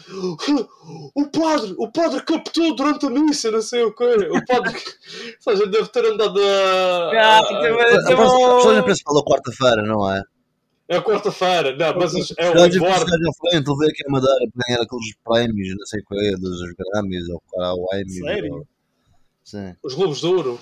o 1.16 1.26
padre, 1.30 1.76
o 1.78 1.90
padre 1.92 2.22
captou 2.24 2.76
durante 2.76 3.06
a 3.06 3.10
missa, 3.10 3.50
não 3.50 3.62
sei 3.62 3.84
o 3.84 3.94
quê. 3.94 4.04
O 4.30 4.46
padre, 4.46 4.74
ou 5.48 5.56
seja, 5.56 5.68
deve 5.68 5.88
ter 5.90 6.06
andado 6.06 6.38
a... 6.42 7.12
Ah, 7.18 7.40
a- 7.40 8.00
A 8.14 8.16
personagem 8.56 8.84
principal 8.84 9.20
é 9.20 9.24
quarta-feira, 9.24 9.82
não 9.84 10.10
é? 10.12 10.18
é 10.18 10.20
a 10.20 10.24
quarta-feira, 11.02 11.76
não, 11.76 12.00
mas 12.00 12.14
é 12.38 12.50
o 12.50 12.66
Eduardo. 12.66 13.06
à 13.06 13.34
frente, 13.50 13.70
ele 13.70 13.78
veio 13.78 13.92
aqui 13.92 14.04
a 14.08 14.12
Madeira 14.12 14.36
para 14.54 14.64
ganhar 14.68 14.82
aqueles 14.82 15.16
prémios, 15.24 15.76
não 15.78 15.86
sei 15.86 16.00
o 16.00 16.06
quê, 16.06 16.36
dos 16.38 16.60
Grammys 16.74 17.30
ou 17.30 17.42
cara, 17.52 17.74
o 17.76 17.88
Emmy. 17.96 18.10
Sério? 18.12 18.54
ou- 18.54 18.68
Sim. 19.44 19.76
Os 19.84 19.94
Globos 19.94 20.20
de 20.20 20.26
Ouro. 20.28 20.60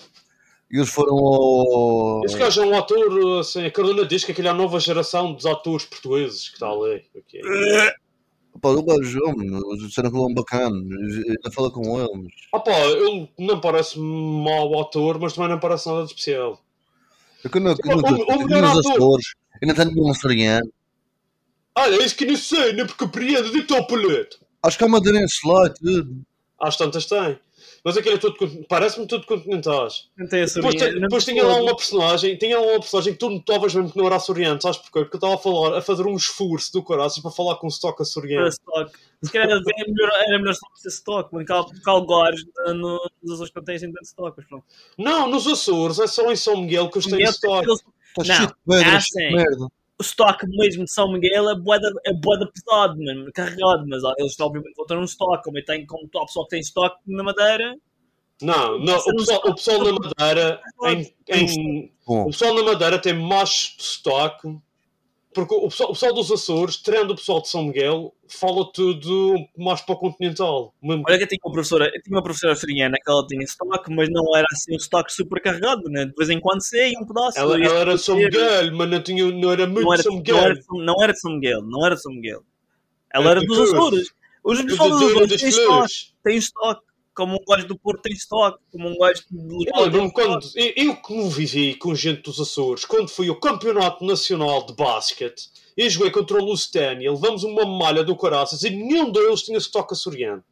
E 0.72 0.78
eles 0.78 0.90
foram 0.90 1.16
ao. 1.16 2.24
Esse 2.26 2.38
gajo 2.38 2.64
é 2.64 2.66
um 2.66 2.78
ator, 2.78 3.40
assim, 3.40 3.66
a 3.66 3.72
Carolina 3.72 4.06
diz 4.06 4.24
que 4.24 4.32
aquele 4.32 4.48
é 4.48 4.52
a 4.52 4.54
nova 4.54 4.80
geração 4.80 5.34
dos 5.34 5.46
atores 5.46 5.86
portugueses 5.86 6.50
que 6.50 6.56
está 6.56 6.70
ali. 6.70 7.04
ok. 7.16 7.42
Pá, 8.62 8.70
o 8.70 8.84
gajo, 8.84 9.20
homem, 9.26 9.48
disseram 9.78 10.10
que 10.10 10.16
ele 10.18 10.24
é 10.24 10.28
um 10.28 10.34
bacana, 10.34 10.76
ainda 10.76 11.52
fala 11.52 11.70
com 11.70 12.00
ele. 12.00 12.28
Ah 12.54 12.60
pá, 12.60 12.72
ele 12.80 13.30
não 13.38 13.60
parece 13.60 14.00
mau 14.00 14.80
ator, 14.82 15.20
mas 15.20 15.34
também 15.34 15.50
não 15.52 15.60
parece 15.60 15.88
nada 15.88 16.02
de 16.06 16.10
especial. 16.12 16.60
Eu 17.44 17.50
que 17.50 17.60
não, 17.60 17.76
que 17.76 17.88
O- 17.88 17.96
nunca 17.98 18.14
o- 18.14 18.36
o 18.36 18.38
vi 18.40 18.46
melhor 18.46 18.76
nos 18.76 18.86
ator. 18.88 19.20
Ainda 19.62 19.74
tenho 19.76 20.04
um 20.06 20.10
açoriano. 20.12 20.72
Olha, 21.78 21.96
é 21.96 22.06
isso 22.06 22.15
que 22.15 22.26
não 22.26 22.38
sei, 22.38 22.74
nem 22.74 22.86
porque 22.86 23.04
apreendo, 23.04 23.52
dito 23.52 23.76
ao 23.76 23.86
palete. 23.86 24.38
Acho 24.63 24.78
que 24.78 24.84
há 24.84 24.88
madeirense 24.88 25.46
lá 25.46 25.68
e 25.68 25.74
tudo. 25.74 26.22
Às 26.60 26.78
tantas 26.78 27.06
tem. 27.06 27.38
Mas 27.84 27.98
aquele 27.98 28.15
é 28.15 28.18
tudo, 28.18 28.65
parece-me 28.68 29.06
tudo 29.06 29.28
continentais. 29.28 30.10
Não 30.18 30.28
tem 30.28 30.41
essa 30.41 30.60
Depois, 30.60 30.76
não 30.94 31.02
depois 31.02 31.24
tinha 31.26 31.44
lá 31.46 31.58
uma 31.62 31.76
personagem, 31.76 32.36
tinha 32.38 32.60
lá 32.60 32.65
uma 32.72 32.80
personagem 32.80 33.13
que 33.13 33.20
tu 33.20 33.30
notavas 33.30 33.76
mesmo 33.76 33.91
que 33.91 33.98
não 33.98 34.08
era 34.08 34.15
açoriano, 34.15 34.60
sabes 34.60 34.78
porquê? 34.80 35.02
Porque 35.02 35.15
eu 35.15 35.20
estava 35.20 35.36
a 35.36 35.38
falar, 35.38 35.78
a 35.78 35.82
fazer 35.82 36.08
um 36.08 36.15
esforço 36.15 36.74
do 36.74 36.82
coração 36.82 37.22
para 37.22 37.30
falar 37.32 37.58
com 37.58 37.70
sotaque 37.70 38.02
açoriano. 38.02 38.41
Era 38.41 38.50
stock. 38.50 38.91
Se 39.24 39.32
calhar 39.32 39.50
era 39.50 39.62
melhor, 39.88 40.12
era 40.28 40.39
melhor 40.39 40.54
só 40.56 40.68
ser 40.76 40.89
stock, 40.89 41.30
porque 41.30 41.52
há, 41.52 42.74
no- 42.74 43.00
nos 43.22 43.34
Açores 43.34 43.52
que 43.52 43.58
não 43.58 43.63
têm 43.65 43.76
assim 43.76 43.91
tanto 43.91 44.06
stock. 44.06 44.34
Mas 44.38 44.48
pronto. 44.48 44.65
Não, 44.98 45.28
nos 45.30 45.46
Açores, 45.48 46.00
é 46.00 46.08
só 46.08 46.32
em 46.32 46.36
São 46.36 46.58
Miguel 46.58 46.89
que 46.89 46.98
eles 46.98 47.08
têm 47.08 47.22
Está 47.22 47.48
Não, 48.65 48.75
é 48.78 48.95
assim. 48.95 49.32
merda. 49.36 49.67
O 49.97 50.04
stock 50.04 50.45
mesmo 50.47 50.84
de 50.84 50.91
São 50.91 51.10
Miguel 51.12 51.49
é 51.49 51.56
boeda, 51.56 51.89
é 52.06 52.13
boeda 52.13 52.49
pesado, 52.51 53.01
mano, 53.01 53.32
carregado, 53.34 53.86
mas 53.88 54.04
ah, 54.04 54.13
eles 54.17 54.38
obviamente 54.39 54.75
vão 54.75 54.86
ter 54.86 54.97
um 54.97 55.04
stock, 55.06 55.41
como 55.43 55.63
tem 55.63 55.86
como 55.86 56.06
o 56.06 56.25
pessoal 56.25 56.45
que 56.45 56.49
tem 56.51 56.60
stock 56.60 56.97
na 57.08 57.23
Madeira. 57.23 57.75
Não, 58.41 58.78
não, 58.80 58.97
o 58.97 59.15
pessoal, 59.15 59.41
o 59.45 59.56
pessoal 59.56 59.84
na 59.86 59.93
Madeira, 59.93 60.62
em, 60.88 61.15
em- 61.30 61.91
o 62.06 62.25
pessoal 62.25 62.54
na 62.54 62.63
Madeira 62.63 62.99
tem 62.99 63.13
mais 63.13 63.75
sotaque, 63.80 64.49
porque 65.36 65.54
o 65.54 65.67
pessoal, 65.69 65.89
o 65.89 65.93
pessoal 65.93 66.13
dos 66.13 66.32
Açores, 66.32 66.78
tirando 66.78 67.12
o 67.12 67.15
pessoal 67.15 67.41
de 67.41 67.50
São 67.50 67.65
Miguel, 67.65 68.15
fala 68.28 68.65
tudo 68.74 69.36
mais 69.58 69.82
para 69.82 69.93
o 69.93 69.98
continental. 70.00 70.74
Mesmo- 70.82 71.04
Olha 71.08 71.17
que 71.17 71.24
eu 71.26 71.28
tinha 71.28 71.39
uma 71.45 71.52
professora, 71.54 71.86
eu 71.93 72.02
tinha 72.02 72.15
uma 72.15 72.24
professora 72.24 72.54
açoriana 72.54 72.95
que 73.04 73.12
ela 73.12 73.28
tinha 73.28 73.43
stock, 73.43 73.93
mas 73.93 74.10
não 74.10 74.36
era 74.36 74.45
assim 74.52 74.74
um 74.74 74.78
stock 74.78 75.12
super 75.13 75.41
carregado, 75.41 75.84
né? 75.89 76.06
De 76.06 76.13
vez 76.17 76.30
em 76.30 76.39
quando 76.39 76.62
sei 76.63 76.93
um 76.98 77.06
pedaço. 77.06 77.38
Ela, 77.38 77.63
ela 77.63 77.80
era 77.80 77.95
de 77.95 78.02
São 78.02 78.15
Miguel, 78.15 78.76
mas 78.76 78.89
não, 78.89 79.04
tinha, 79.04 79.32
não 79.32 79.52
era 79.52 79.67
muito 79.67 79.84
não 79.86 79.93
era, 79.93 80.02
São 80.04 80.12
não, 80.13 80.17
Miguel. 80.19 80.38
era, 80.38 80.54
de 80.56 80.63
São- 80.63 80.80
não 80.80 81.04
era 81.04 81.13
de 81.13 81.19
São 81.19 81.32
Miguel, 81.34 81.62
não 81.62 81.86
era 81.86 81.95
de 81.95 82.02
São 82.02 82.13
Miguel. 82.13 82.43
Ela 83.13 83.26
Era 83.26 83.32
era 83.32 83.41
de 83.41 83.48
dos. 83.48 83.74
Açores. 83.74 84.10
Os 84.43 84.62
pessoal 84.62 84.89
dos 84.89 85.00
do- 85.00 85.06
Açores 85.08 86.13
têm 86.24 86.38
stock. 86.38 86.82
Como 87.15 87.36
um 87.36 87.45
gajo 87.47 87.65
do 87.65 87.80
Porto 87.80 88.01
tem 88.01 88.13
estoque, 88.13 88.60
como 88.71 88.89
um 88.89 88.97
gajo 88.97 89.23
de 89.32 89.69
Eu 89.73 89.84
lembro-me 89.84 90.12
quando. 90.12 90.45
Eu, 90.54 90.73
eu 90.75 90.95
que 90.97 91.13
me 91.13 91.30
vivi 91.30 91.73
com 91.75 91.95
gente 91.95 92.21
dos 92.21 92.39
Açores, 92.39 92.84
quando 92.84 93.10
fui 93.10 93.30
ao 93.30 93.39
Campeonato 93.39 94.06
Nacional 94.06 94.65
de 94.65 94.73
Basquete 94.75 95.49
e 95.78 95.89
joguei 95.89 96.12
contra 96.12 96.38
o 96.38 96.43
Lusitânia, 96.45 97.10
levamos 97.10 97.43
uma 97.43 97.65
malha 97.65 98.04
do 98.04 98.17
Caraças 98.17 98.63
e 98.63 98.69
nenhum 98.69 99.12
deles 99.12 99.43
tinha 99.43 99.58
estoque 99.58 99.93
açoriano. 99.93 100.43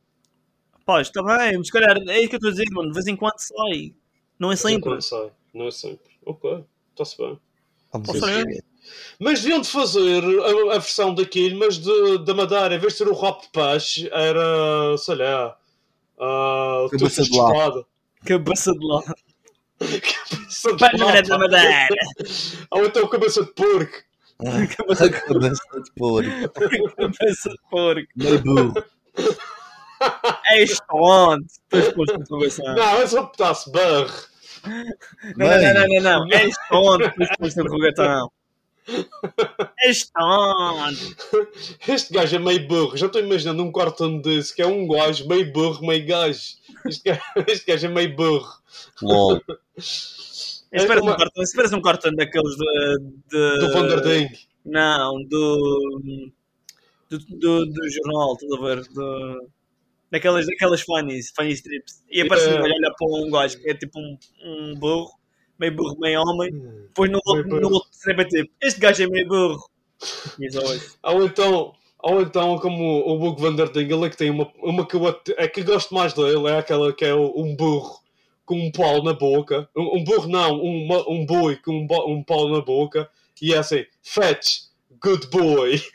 Pá, 0.86 1.02
está 1.02 1.22
bem, 1.22 1.58
mas 1.58 1.70
calhar 1.70 1.98
é 1.98 2.20
isso 2.20 2.30
que 2.30 2.36
eu 2.36 2.38
estou 2.38 2.50
a 2.50 2.52
dizer, 2.54 2.66
mano. 2.72 2.90
De 2.90 2.94
vez 2.94 3.08
em 3.08 3.16
quando 3.16 3.40
sai. 3.40 3.94
Não 4.40 4.52
é 4.52 4.56
sempre. 4.56 4.90
Não 4.90 5.02
sai, 5.02 5.32
não 5.54 5.68
é 5.68 5.72
sempre. 5.72 6.12
Ok, 6.26 6.64
está-se 6.92 7.18
bem. 7.18 7.38
Vamos 7.92 8.10
Ou 8.10 8.16
ver. 8.16 8.22
seja, 8.22 8.64
Mas 9.20 9.42
deviam 9.42 9.62
de 9.62 9.68
fazer 9.68 10.24
a, 10.24 10.76
a 10.76 10.80
versão 10.80 11.14
daquilo, 11.14 11.60
mas 11.60 11.78
de, 11.78 12.18
da 12.26 12.34
Madeira, 12.34 12.76
em 12.76 12.80
vez 12.80 12.94
de 12.94 12.98
ser 13.00 13.08
o 13.08 13.14
rabo 13.14 13.42
de 13.42 13.50
peixe, 13.50 14.10
era, 14.12 14.98
sei 14.98 15.16
lá, 15.16 15.58
uh, 16.18 16.90
Cabeça 16.90 17.24
de 17.24 17.38
lado. 17.38 17.86
Cabeça 18.26 18.72
de 18.72 18.86
lá. 18.86 19.02
Cabeça 19.80 20.74
de 20.76 21.04
lado. 21.04 21.28
da 21.28 21.38
Madeira. 21.38 21.88
Ou 22.72 22.86
então 22.86 23.08
cabeça 23.08 23.44
de 23.44 23.52
porco. 23.54 23.94
Ah, 24.40 24.68
Cabeça 24.76 25.10
de 25.10 25.92
porco. 25.96 26.50
Cabeça 26.96 27.50
de 27.50 27.58
porco. 27.70 28.08
Burro. 28.44 28.74
É 30.50 30.64
isto 30.64 30.84
onde? 30.92 31.46
Depois 31.72 31.94
pôs 31.94 32.10
na 32.10 32.16
interrogação. 32.16 32.76
Não, 32.76 33.02
é 33.02 33.08
só 33.08 33.24
pedaço 33.26 33.72
barro. 33.72 34.34
Não, 35.36 35.48
não, 35.48 35.74
não, 35.74 35.88
não, 35.88 36.02
não. 36.02 36.32
É 36.32 36.46
isto 36.46 36.62
onde? 36.72 37.04
Depois 37.06 37.30
pôs 37.38 37.56
na 37.56 37.64
interrogação. 37.64 38.32
É? 38.88 39.06
Este 41.88 42.14
gajo 42.14 42.36
é 42.36 42.40
meio 42.40 42.68
burro. 42.68 42.98
Já 42.98 43.06
estou 43.08 43.22
imaginando 43.22 43.64
um 43.64 43.72
cartão 43.72 44.20
desse, 44.20 44.54
que 44.56 44.62
é 44.62 44.68
um 44.68 44.88
gajo 44.88 45.28
meio 45.28 45.52
burro, 45.52 45.86
meio 45.86 46.06
gajo. 46.06 46.40
Este 46.86 47.10
gajo, 47.10 47.22
este 47.48 47.66
gajo 47.66 47.86
é 47.86 47.90
meio 47.90 48.16
burro. 48.16 48.54
LOL. 49.02 49.42
Espera 49.78 51.00
como- 51.00 51.12
um 51.12 51.18
cartão, 51.18 51.44
espera 51.44 51.76
um 51.78 51.82
cartão 51.82 52.14
daqueles 52.16 52.56
de. 52.56 53.00
de... 53.30 53.60
Do 53.60 53.74
Vanderding. 53.74 54.30
Não, 54.66 55.24
do. 55.24 56.32
Do, 57.10 57.20
do, 57.20 57.66
do 57.68 57.90
jornal, 57.92 58.34
estás 58.34 58.52
a 58.54 58.66
ver? 58.66 58.84
Do, 58.94 59.50
daquelas, 60.10 60.48
daquelas 60.48 60.82
funnies, 60.82 61.32
funny 61.36 61.52
strips. 61.52 62.04
E 62.10 62.22
aparece 62.22 62.48
um 62.50 62.54
É. 62.54 62.62
olha 62.62 62.92
para 62.98 63.08
um 63.08 63.30
gajo 63.30 63.60
que 63.60 63.70
é 63.70 63.76
tipo 63.76 64.00
um, 64.00 64.18
um 64.44 64.74
burro, 64.76 65.12
meio 65.60 65.76
burro, 65.76 65.98
meio 66.00 66.22
homem. 66.22 66.52
Depois 66.88 67.10
no, 67.12 67.20
outro- 67.26 67.60
no 67.60 67.72
outro 67.74 67.90
é 68.08 68.26
tipo: 68.26 68.52
Este 68.62 68.80
gajo 68.80 69.04
é 69.04 69.08
meio 69.08 69.28
burro. 69.28 69.70
Ou 71.04 71.24
então, 71.26 71.74
ou 72.00 72.22
então 72.22 72.58
como 72.60 73.00
o 73.08 73.18
Bug 73.20 73.42
Vanderding, 73.42 73.92
ele 73.94 74.06
é 74.06 74.10
que 74.10 74.18
tem 74.18 74.30
uma, 74.30 74.52
uma 74.62 74.86
que 74.86 74.96
eu 74.96 75.22
é 75.38 75.48
que 75.48 75.64
gosto 75.64 75.94
mais 75.94 76.14
dele, 76.14 76.48
é 76.48 76.58
aquela 76.58 76.94
que 76.94 77.06
é 77.06 77.14
um 77.16 77.56
burro 77.56 78.00
com 78.46 78.56
um 78.60 78.72
pau 78.72 79.04
na 79.04 79.14
boca. 79.14 79.70
Um, 79.76 79.98
um 80.00 80.04
burro 80.04 80.28
não, 80.28 80.56
um, 80.62 80.88
um 81.10 81.26
boi 81.26 81.56
com 81.58 81.72
um, 81.72 81.88
um 82.14 82.24
pau 82.24 82.50
na 82.50 82.62
boca. 82.62 83.10
E 83.42 83.54
é 83.54 83.58
assim, 83.58 83.86
fetch, 84.02 84.64
good 85.02 85.28
boy. 85.28 85.82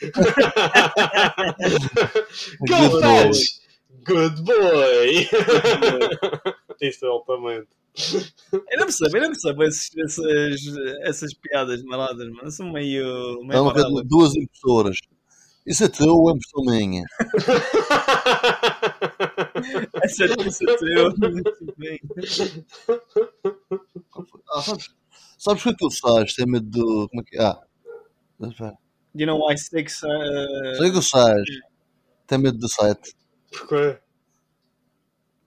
Go 2.61 2.67
Good 2.67 2.91
boy. 2.91 3.01
fetch, 3.01 3.61
good 4.05 4.43
boy. 4.45 5.29
Isso 6.81 7.05
é 7.05 7.09
altamente. 7.09 7.69
Eu 8.53 8.79
não 8.79 8.85
percebo, 8.87 9.17
eu 9.17 9.23
não 9.23 9.31
percebo 9.31 9.63
esses, 9.65 9.91
essas, 9.99 10.61
essas 11.03 11.35
piadas 11.35 11.83
maladas, 11.83 12.29
mano. 12.31 12.51
São 12.51 12.71
meio. 12.73 13.41
meio 13.43 13.69
Estão 13.69 13.69
a 13.69 13.73
ver 13.73 13.85
duas 14.05 14.35
impressoras. 14.37 14.97
Isso 15.67 15.85
é 15.85 15.89
teu 15.89 16.15
ou 16.15 16.31
é 16.31 16.33
impressão 16.33 16.65
minha? 16.65 17.05
Essa 20.03 20.25
é 20.25 20.29
teu. 20.29 21.13
Bem. 21.77 22.01
Ah, 24.51 24.63
sabes, 24.63 24.89
sabes 25.39 25.61
o 25.61 25.65
que 25.65 25.71
é 25.71 25.75
que 25.75 25.85
eu 25.85 25.91
sei? 25.91 26.25
Tem 26.35 26.47
medo 26.47 26.67
do. 26.71 27.07
Como 27.11 27.21
é 27.21 27.25
que. 27.25 27.39
Ah. 27.39 27.61
Espera. 28.41 28.79
You 29.15 29.27
know 29.27 29.39
why 29.39 29.57
six. 29.59 30.03
Uh, 30.03 30.75
Sei 30.77 30.89
o 30.89 30.93
que 30.93 30.99
eu 30.99 31.03
sei. 31.03 31.35
Tem 32.27 32.39
medo 32.39 32.59
do 32.59 32.69
7. 32.69 33.15
Porquê? 33.51 33.99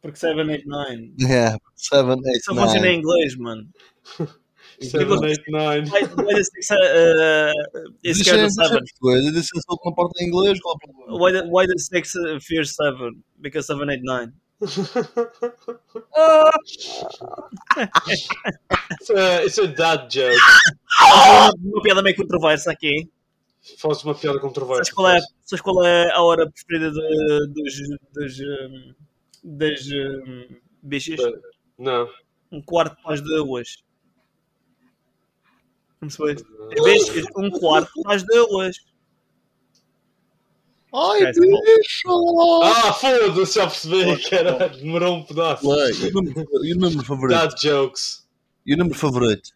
Porque 0.01 0.17
789. 0.17 1.13
É, 1.31 1.51
7, 1.75 2.09
8, 2.09 2.21
Só 2.43 2.55
funciona 2.55 2.87
em 2.87 2.97
9. 2.97 2.97
inglês, 2.97 3.35
mano. 3.37 3.67
7, 4.81 5.05
8, 5.05 5.51
9. 5.51 5.89
Why, 5.91 6.01
why 6.23 6.33
the 6.35 6.43
six 6.43 6.69
uh, 6.71 7.51
is 8.03 8.17
Deixa 8.17 8.31
scared 8.31 8.45
of 8.45 8.55
deixa 8.55 8.69
seven? 8.69 8.83
português. 8.99 9.25
Eu 9.25 9.31
disse 9.33 9.49
só 9.61 9.77
que 9.77 9.85
não 9.85 9.93
parte 9.93 10.23
em 10.23 10.27
inglês. 10.27 10.59
Qual 10.59 10.73
é 10.73 10.75
o 10.75 10.79
problema? 10.79 11.23
Why 11.23 11.31
the, 11.33 11.43
why 11.49 11.67
the 11.67 11.77
six 11.77 12.15
uh, 12.15 12.39
fears 12.41 12.73
seven? 12.75 13.21
Because 13.37 13.67
seven, 13.67 13.89
eight, 13.91 14.03
nine. 14.03 14.33
Isso 19.01 19.13
é, 19.13 19.45
isso 19.45 19.61
é 19.61 19.67
dad 19.67 20.11
joke. 20.13 20.35
Uma, 21.01 21.51
uma 21.63 21.81
piada 21.81 22.01
meio 22.03 22.15
controversa 22.15 22.71
aqui. 22.71 23.09
Faz 23.77 24.03
uma 24.03 24.15
piada 24.15 24.39
controversa. 24.39 24.83
Sabes 24.85 24.93
qual 24.93 25.09
é, 25.09 25.19
sabes 25.45 25.61
qual 25.61 25.85
é 25.85 26.11
a 26.11 26.21
hora 26.21 26.49
preferida 26.49 26.91
de, 26.91 27.47
dos, 27.53 27.73
dos, 28.13 28.39
um, 28.39 28.93
das 29.43 29.81
um, 29.87 30.55
bichos? 30.83 31.19
Não. 31.77 32.07
Um 32.51 32.61
quarto 32.61 33.01
para 33.01 33.13
as 33.15 33.21
duas. 33.21 33.77
Não 36.01 36.07
percebeste? 36.09 36.45
Bichos, 37.13 37.25
um 37.37 37.49
quarto 37.51 37.91
para 38.03 38.15
as 38.15 38.23
duas. 38.23 38.75
Ai, 40.93 41.19
Esquece. 41.23 41.39
bicho! 41.39 42.61
Ah, 42.63 42.91
foda-se, 42.93 43.55
já 43.55 43.65
percebi, 43.67 44.29
caralho. 44.29 44.77
Demorou 44.77 45.15
um 45.17 45.23
pedaço. 45.23 45.65
E 45.65 46.09
o 46.09 46.11
número- 46.13 46.65
E 46.65 46.73
o 46.73 46.77
número 46.77 47.05
favorito? 47.05 47.37
Dad 47.39 47.53
jokes. 47.61 48.27
E 48.65 48.73
o 48.73 48.77
número 48.77 48.97
favorito? 48.97 49.51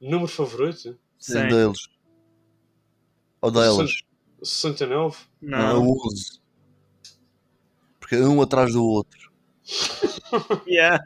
Número 0.00 0.26
favorito? 0.28 0.98
Sim. 1.18 1.48
Deles. 1.48 1.78
Ou 3.42 3.50
delas? 3.50 3.90
69? 4.42 5.18
Não, 5.42 5.58
é 5.58 5.62
Não. 5.74 5.86
o 5.86 6.06
11. 6.06 6.40
Porque 8.08 8.16
é 8.24 8.26
um 8.26 8.40
atrás 8.40 8.72
do 8.72 8.82
outro. 8.84 9.28
Yeah. 10.66 10.98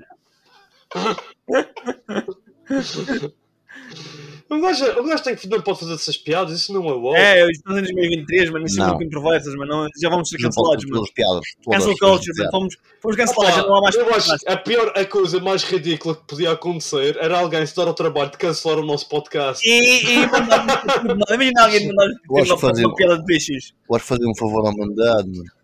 Um 4.50 4.60
gajo, 4.60 4.84
um 5.00 5.06
gajo 5.08 5.22
tem 5.24 5.34
que, 5.34 5.48
não 5.48 5.60
pode 5.62 5.80
fazer 5.80 5.94
essas 5.94 6.16
piadas, 6.16 6.52
isso 6.60 6.72
não 6.74 6.86
é 6.88 6.92
WoW. 6.92 7.16
É, 7.16 7.50
estamos 7.50 7.78
em 7.78 7.82
2023, 7.84 8.50
mano. 8.50 8.66
Isso 8.66 8.80
é 8.82 8.86
muito 8.86 8.98
controversas, 9.04 9.54
mano. 9.54 9.72
Não- 9.82 9.88
Já 10.00 10.10
vamos 10.10 10.28
ser 10.28 10.36
cancelados, 10.38 10.84
mano. 10.84 11.02
as 11.02 11.10
piadas. 11.10 11.40
Cancel 11.70 11.96
culture, 11.98 12.38
mano. 12.38 12.50
Fomos, 12.50 12.76
fomos 13.00 13.16
cancelados, 13.16 13.56
já 13.56 13.62
não 13.62 13.74
há 13.76 13.80
mais 13.80 13.94
eu 13.94 14.14
acho 14.14 14.30
a 14.46 14.56
pior 14.58 14.92
a 14.94 15.04
coisa 15.06 15.40
mais 15.40 15.62
ridícula 15.64 16.14
que 16.16 16.24
podia 16.26 16.52
acontecer 16.52 17.16
era 17.18 17.38
alguém 17.38 17.64
se 17.64 17.74
dar 17.74 17.88
ao 17.88 17.94
trabalho 17.94 18.30
de 18.30 18.36
cancelar 18.36 18.78
o 18.78 18.84
nosso 18.86 19.08
podcast. 19.08 19.66
E, 19.66 20.04
e 20.04 20.26
mandar-nos. 20.26 20.74
Imagina 21.32 21.62
alguém 21.64 21.88
mandar-nos 21.88 22.78
uma 22.84 22.94
piada 22.94 23.18
de 23.18 23.24
bichos. 23.24 23.74
Podes 23.88 24.06
fazer 24.06 24.26
um 24.26 24.34
favor 24.36 24.66
à 24.66 24.70
humanidade, 24.70 25.28
mano. 25.30 25.61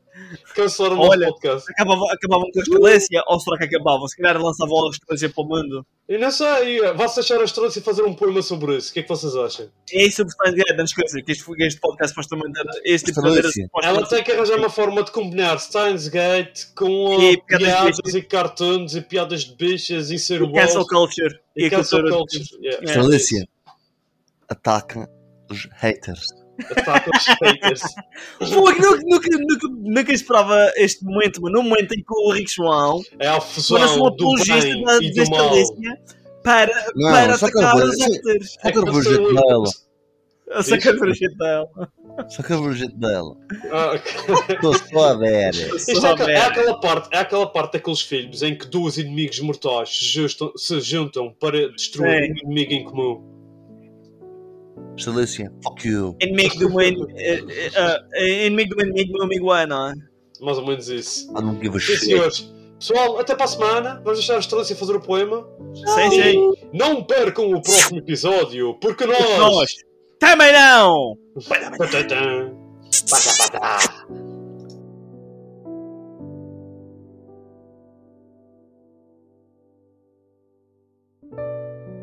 Cancelar 0.54 0.92
o 0.92 0.96
nosso 0.96 1.10
Olha. 1.10 1.26
podcast. 1.28 1.70
Acabavam, 1.72 2.10
acabavam 2.10 2.50
com 2.52 2.58
a 2.58 2.62
excelência 2.62 3.22
ou 3.26 3.40
será 3.40 3.58
que 3.58 3.64
acabavam? 3.64 4.06
Se 4.08 4.16
calhar 4.16 4.40
lançavam 4.42 4.86
a 4.86 4.90
excelência 4.90 5.28
para 5.30 5.44
o 5.44 5.46
mundo. 5.48 5.86
E 6.08 6.16
não 6.16 6.30
sei, 6.30 6.80
vá-se 6.94 7.16
deixar 7.16 7.38
a 7.40 7.44
estrela 7.44 7.68
e 7.74 7.80
fazer 7.80 8.02
um 8.02 8.14
poema 8.14 8.40
sobre 8.40 8.76
isso. 8.76 8.90
O 8.90 8.94
que 8.94 9.00
é 9.00 9.02
que 9.02 9.08
vocês 9.10 9.36
acham? 9.36 9.68
É 9.92 10.06
isso 10.06 10.22
o 10.24 10.30
Steins 10.30 10.54
Gate, 10.54 10.76
não 10.76 10.84
esqueça 10.84 11.20
que 11.22 11.32
este, 11.32 11.44
este 11.62 11.80
podcast 11.80 12.08
supostamente 12.14 12.58
era 12.58 12.70
este 12.84 13.12
tipo 13.12 13.20
de 13.22 13.28
Excelência. 13.28 13.68
maneira 13.74 13.98
Ela 14.00 14.08
tem 14.08 14.24
que 14.24 14.32
arranjar 14.32 14.56
uma 14.58 14.70
forma 14.70 15.02
de 15.04 15.10
combinar 15.10 15.58
Steins 15.58 16.08
Gate 16.08 16.64
com 16.74 17.20
E 17.20 17.36
piadas 17.42 17.58
de 17.58 17.64
piadas 17.66 17.96
bichos. 17.98 18.14
e 18.14 18.22
cartoons 18.22 18.94
e 18.94 19.00
piadas 19.02 19.44
de 19.44 19.54
bichas 19.54 20.10
e 20.10 20.18
ser 20.18 20.40
cancel 20.50 20.78
WoW 20.80 20.86
culture 20.88 21.40
e 21.56 21.64
e 21.64 21.66
a 21.66 21.70
cancel 21.70 21.98
cultura. 22.00 22.16
culture. 22.18 22.44
Yeah. 22.62 22.80
É. 22.80 22.90
Excelência. 22.90 23.48
Ataca 24.48 25.08
os 25.50 25.68
haters. 25.74 26.24
Ataca 26.70 27.10
os 27.16 27.26
haters. 27.26 27.82
Pô, 28.38 28.70
nunca, 28.70 29.00
nunca, 29.06 29.28
nunca, 29.38 29.68
nunca 29.70 30.12
esperava 30.12 30.72
este 30.76 31.04
momento, 31.04 31.40
mano. 31.42 31.58
No 31.58 31.62
momento 31.68 31.92
em 31.92 31.98
que 32.02 32.04
o 32.12 32.32
Rico 32.32 32.50
João 32.50 33.00
É 33.18 33.28
a 33.28 33.40
fusão 33.40 33.78
do 33.98 34.06
apologista 34.08 34.60
bem 34.60 34.84
da 34.84 34.98
e 35.02 35.10
do 35.12 35.30
mal. 35.30 35.54
excelência 35.56 36.00
para, 36.42 36.92
Não, 36.96 37.10
para 37.10 37.34
atacar 37.34 37.76
os 37.76 37.96
haters. 38.04 38.56
Só 38.60 38.70
que 38.70 38.78
eu 38.78 38.82
É 38.82 38.90
vou 38.90 39.00
que 39.02 39.08
eu 39.08 39.12
jeito 39.14 39.34
dela. 39.34 39.70
A 40.50 40.62
sacar 40.62 40.94
o 40.94 41.14
jeito 41.14 41.36
dela. 41.36 41.68
Só 42.30 42.42
que 42.42 42.52
eu 42.54 42.62
vou 42.62 42.72
jeito 42.72 42.96
dela. 42.96 43.36
Ok. 43.92 44.54
Estou 44.54 44.74
só 44.74 45.04
a 45.10 45.14
ver. 45.14 45.54
É, 45.54 46.10
aquela- 46.10 46.30
é 46.32 46.40
aquela 46.40 46.80
parte, 46.80 47.08
é 47.12 47.18
aquela 47.18 47.46
parte 47.46 47.72
daqueles 47.74 48.00
filmes 48.00 48.42
em 48.42 48.56
que 48.56 48.66
dois 48.66 48.96
inimigos 48.98 49.38
mortais 49.40 49.90
se 49.90 50.06
juntam, 50.06 50.52
se 50.56 50.80
juntam 50.80 51.34
para 51.38 51.68
destruir 51.70 52.32
um 52.32 52.36
inimigo 52.48 52.72
em 52.72 52.84
comum. 52.84 53.37
Excelência. 54.98 55.52
Fuck 55.62 55.86
you. 55.86 56.16
Inimigo 56.20 56.58
do 56.58 56.70
meu 56.70 56.80
eh, 57.16 57.44
eh, 57.48 58.00
eh, 58.14 58.46
inimigo 58.46 58.74
do 58.74 58.82
inimigo 58.82 59.12
do 59.12 59.18
meu 59.18 59.24
amigo 59.24 59.54
é, 59.54 59.66
não 59.66 59.88
é? 59.88 59.94
Mais 60.40 60.58
ou 60.58 60.66
menos 60.66 60.88
isso. 60.88 61.30
I 61.30 61.34
don't 61.34 61.60
give 61.62 61.76
a 61.76 61.80
Sim, 61.80 61.86
shit. 61.86 62.04
senhores. 62.04 62.52
Pessoal, 62.78 63.18
até 63.18 63.34
para 63.34 63.44
a 63.44 63.48
semana. 63.48 64.00
Vamos 64.04 64.18
deixar 64.18 64.36
a 64.36 64.38
Estrela 64.38 64.64
fazer 64.64 64.94
o 64.94 65.00
poema. 65.00 65.46
Sim, 65.74 66.10
sim. 66.10 66.52
Não 66.72 67.02
percam 67.02 67.52
o 67.52 67.62
próximo 67.62 67.98
episódio, 67.98 68.74
porque 68.80 69.04
nós. 69.06 69.38
Nós 69.38 69.74
também 70.18 70.52
não! 70.52 71.16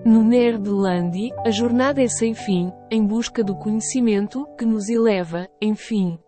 No 0.05 0.23
Nerdlandi, 0.23 1.31
a 1.43 1.49
jornada 1.49 1.99
é 1.99 2.07
sem 2.07 2.35
fim, 2.35 2.71
em 2.91 3.03
busca 3.03 3.43
do 3.43 3.55
conhecimento, 3.55 4.45
que 4.55 4.63
nos 4.63 4.87
eleva, 4.87 5.47
enfim. 5.59 6.19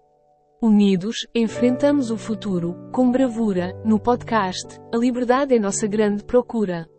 Unidos, 0.59 1.27
enfrentamos 1.35 2.09
o 2.09 2.17
futuro, 2.17 2.75
com 2.91 3.11
bravura, 3.11 3.79
no 3.85 3.99
podcast, 3.99 4.79
a 4.91 4.97
liberdade 4.97 5.53
é 5.53 5.59
nossa 5.59 5.85
grande 5.85 6.23
procura. 6.23 6.89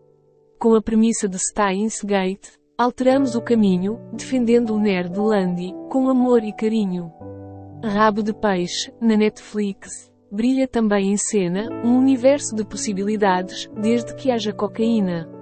Com 0.56 0.76
a 0.76 0.80
premissa 0.80 1.28
de 1.28 1.36
Steins 1.40 2.00
Gate, 2.00 2.50
alteramos 2.78 3.34
o 3.34 3.42
caminho, 3.42 3.98
defendendo 4.12 4.72
o 4.72 4.78
Nerdlandi, 4.78 5.74
com 5.90 6.08
amor 6.08 6.44
e 6.44 6.52
carinho. 6.52 7.12
Rabo 7.84 8.22
de 8.22 8.32
Peixe, 8.32 8.94
na 9.00 9.16
Netflix, 9.16 10.12
brilha 10.30 10.68
também 10.68 11.10
em 11.10 11.16
cena, 11.16 11.68
um 11.84 11.98
universo 11.98 12.54
de 12.54 12.64
possibilidades, 12.64 13.68
desde 13.80 14.14
que 14.14 14.30
haja 14.30 14.52
cocaína. 14.52 15.37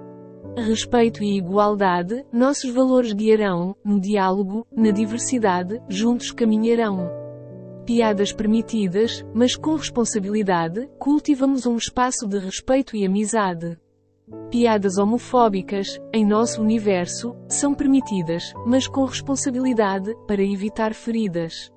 Respeito 0.59 1.23
e 1.23 1.37
igualdade, 1.37 2.25
nossos 2.33 2.73
valores 2.73 3.13
guiarão, 3.13 3.75
no 3.85 3.99
diálogo, 4.01 4.65
na 4.75 4.89
diversidade, 4.89 5.79
juntos 5.87 6.31
caminharão. 6.31 7.11
Piadas 7.85 8.33
permitidas, 8.33 9.23
mas 9.35 9.55
com 9.55 9.75
responsabilidade, 9.75 10.89
cultivamos 10.97 11.67
um 11.67 11.77
espaço 11.77 12.27
de 12.27 12.39
respeito 12.39 12.97
e 12.97 13.05
amizade. 13.05 13.77
Piadas 14.49 14.97
homofóbicas, 14.97 16.01
em 16.11 16.25
nosso 16.25 16.59
universo, 16.59 17.35
são 17.47 17.75
permitidas, 17.75 18.51
mas 18.65 18.87
com 18.87 19.05
responsabilidade, 19.05 20.11
para 20.27 20.41
evitar 20.41 20.95
feridas. 20.95 21.71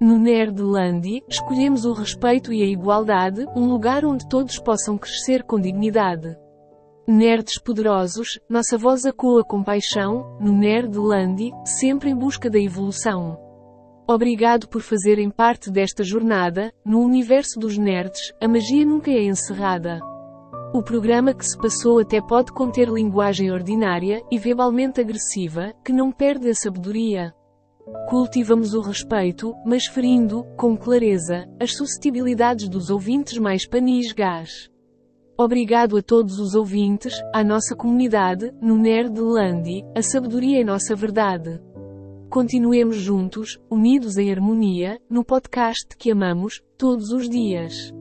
No 0.00 0.18
Nerdlandi, 0.18 1.22
escolhemos 1.28 1.84
o 1.84 1.92
respeito 1.92 2.52
e 2.52 2.64
a 2.64 2.66
igualdade, 2.66 3.46
um 3.54 3.68
lugar 3.68 4.04
onde 4.04 4.28
todos 4.28 4.58
possam 4.58 4.98
crescer 4.98 5.44
com 5.44 5.60
dignidade. 5.60 6.36
Nerds 7.10 7.58
poderosos, 7.58 8.38
nossa 8.50 8.76
voz 8.76 9.06
acoa 9.06 9.42
com 9.42 9.62
paixão, 9.62 10.36
no 10.38 10.52
Nerdlandi, 10.52 11.52
sempre 11.64 12.10
em 12.10 12.14
busca 12.14 12.50
da 12.50 12.58
evolução. 12.58 13.38
Obrigado 14.06 14.68
por 14.68 14.82
fazerem 14.82 15.30
parte 15.30 15.70
desta 15.70 16.04
jornada, 16.04 16.70
no 16.84 17.00
universo 17.00 17.58
dos 17.58 17.78
nerds, 17.78 18.34
a 18.38 18.46
magia 18.46 18.84
nunca 18.84 19.10
é 19.10 19.22
encerrada. 19.22 20.00
O 20.74 20.82
programa 20.82 21.32
que 21.32 21.46
se 21.46 21.56
passou 21.56 21.98
até 21.98 22.20
pode 22.20 22.52
conter 22.52 22.90
linguagem 22.90 23.50
ordinária 23.50 24.22
e 24.30 24.38
verbalmente 24.38 25.00
agressiva, 25.00 25.72
que 25.82 25.94
não 25.94 26.12
perde 26.12 26.50
a 26.50 26.54
sabedoria. 26.54 27.32
Cultivamos 28.10 28.74
o 28.74 28.82
respeito, 28.82 29.54
mas 29.64 29.86
ferindo, 29.86 30.44
com 30.58 30.76
clareza, 30.76 31.48
as 31.58 31.74
suscetibilidades 31.74 32.68
dos 32.68 32.90
ouvintes 32.90 33.38
mais 33.38 33.66
panis 33.66 34.12
gás. 34.12 34.68
Obrigado 35.40 35.96
a 35.96 36.02
todos 36.02 36.40
os 36.40 36.56
ouvintes, 36.56 37.14
à 37.32 37.44
nossa 37.44 37.76
comunidade, 37.76 38.52
no 38.60 38.76
Nerdlandi, 38.76 39.84
a 39.94 40.02
sabedoria 40.02 40.62
é 40.62 40.64
nossa 40.64 40.96
verdade. 40.96 41.60
Continuemos 42.28 42.96
juntos, 42.96 43.56
unidos 43.70 44.18
em 44.18 44.32
harmonia, 44.32 45.00
no 45.08 45.24
podcast 45.24 45.96
que 45.96 46.10
amamos, 46.10 46.60
todos 46.76 47.12
os 47.12 47.28
dias. 47.28 47.94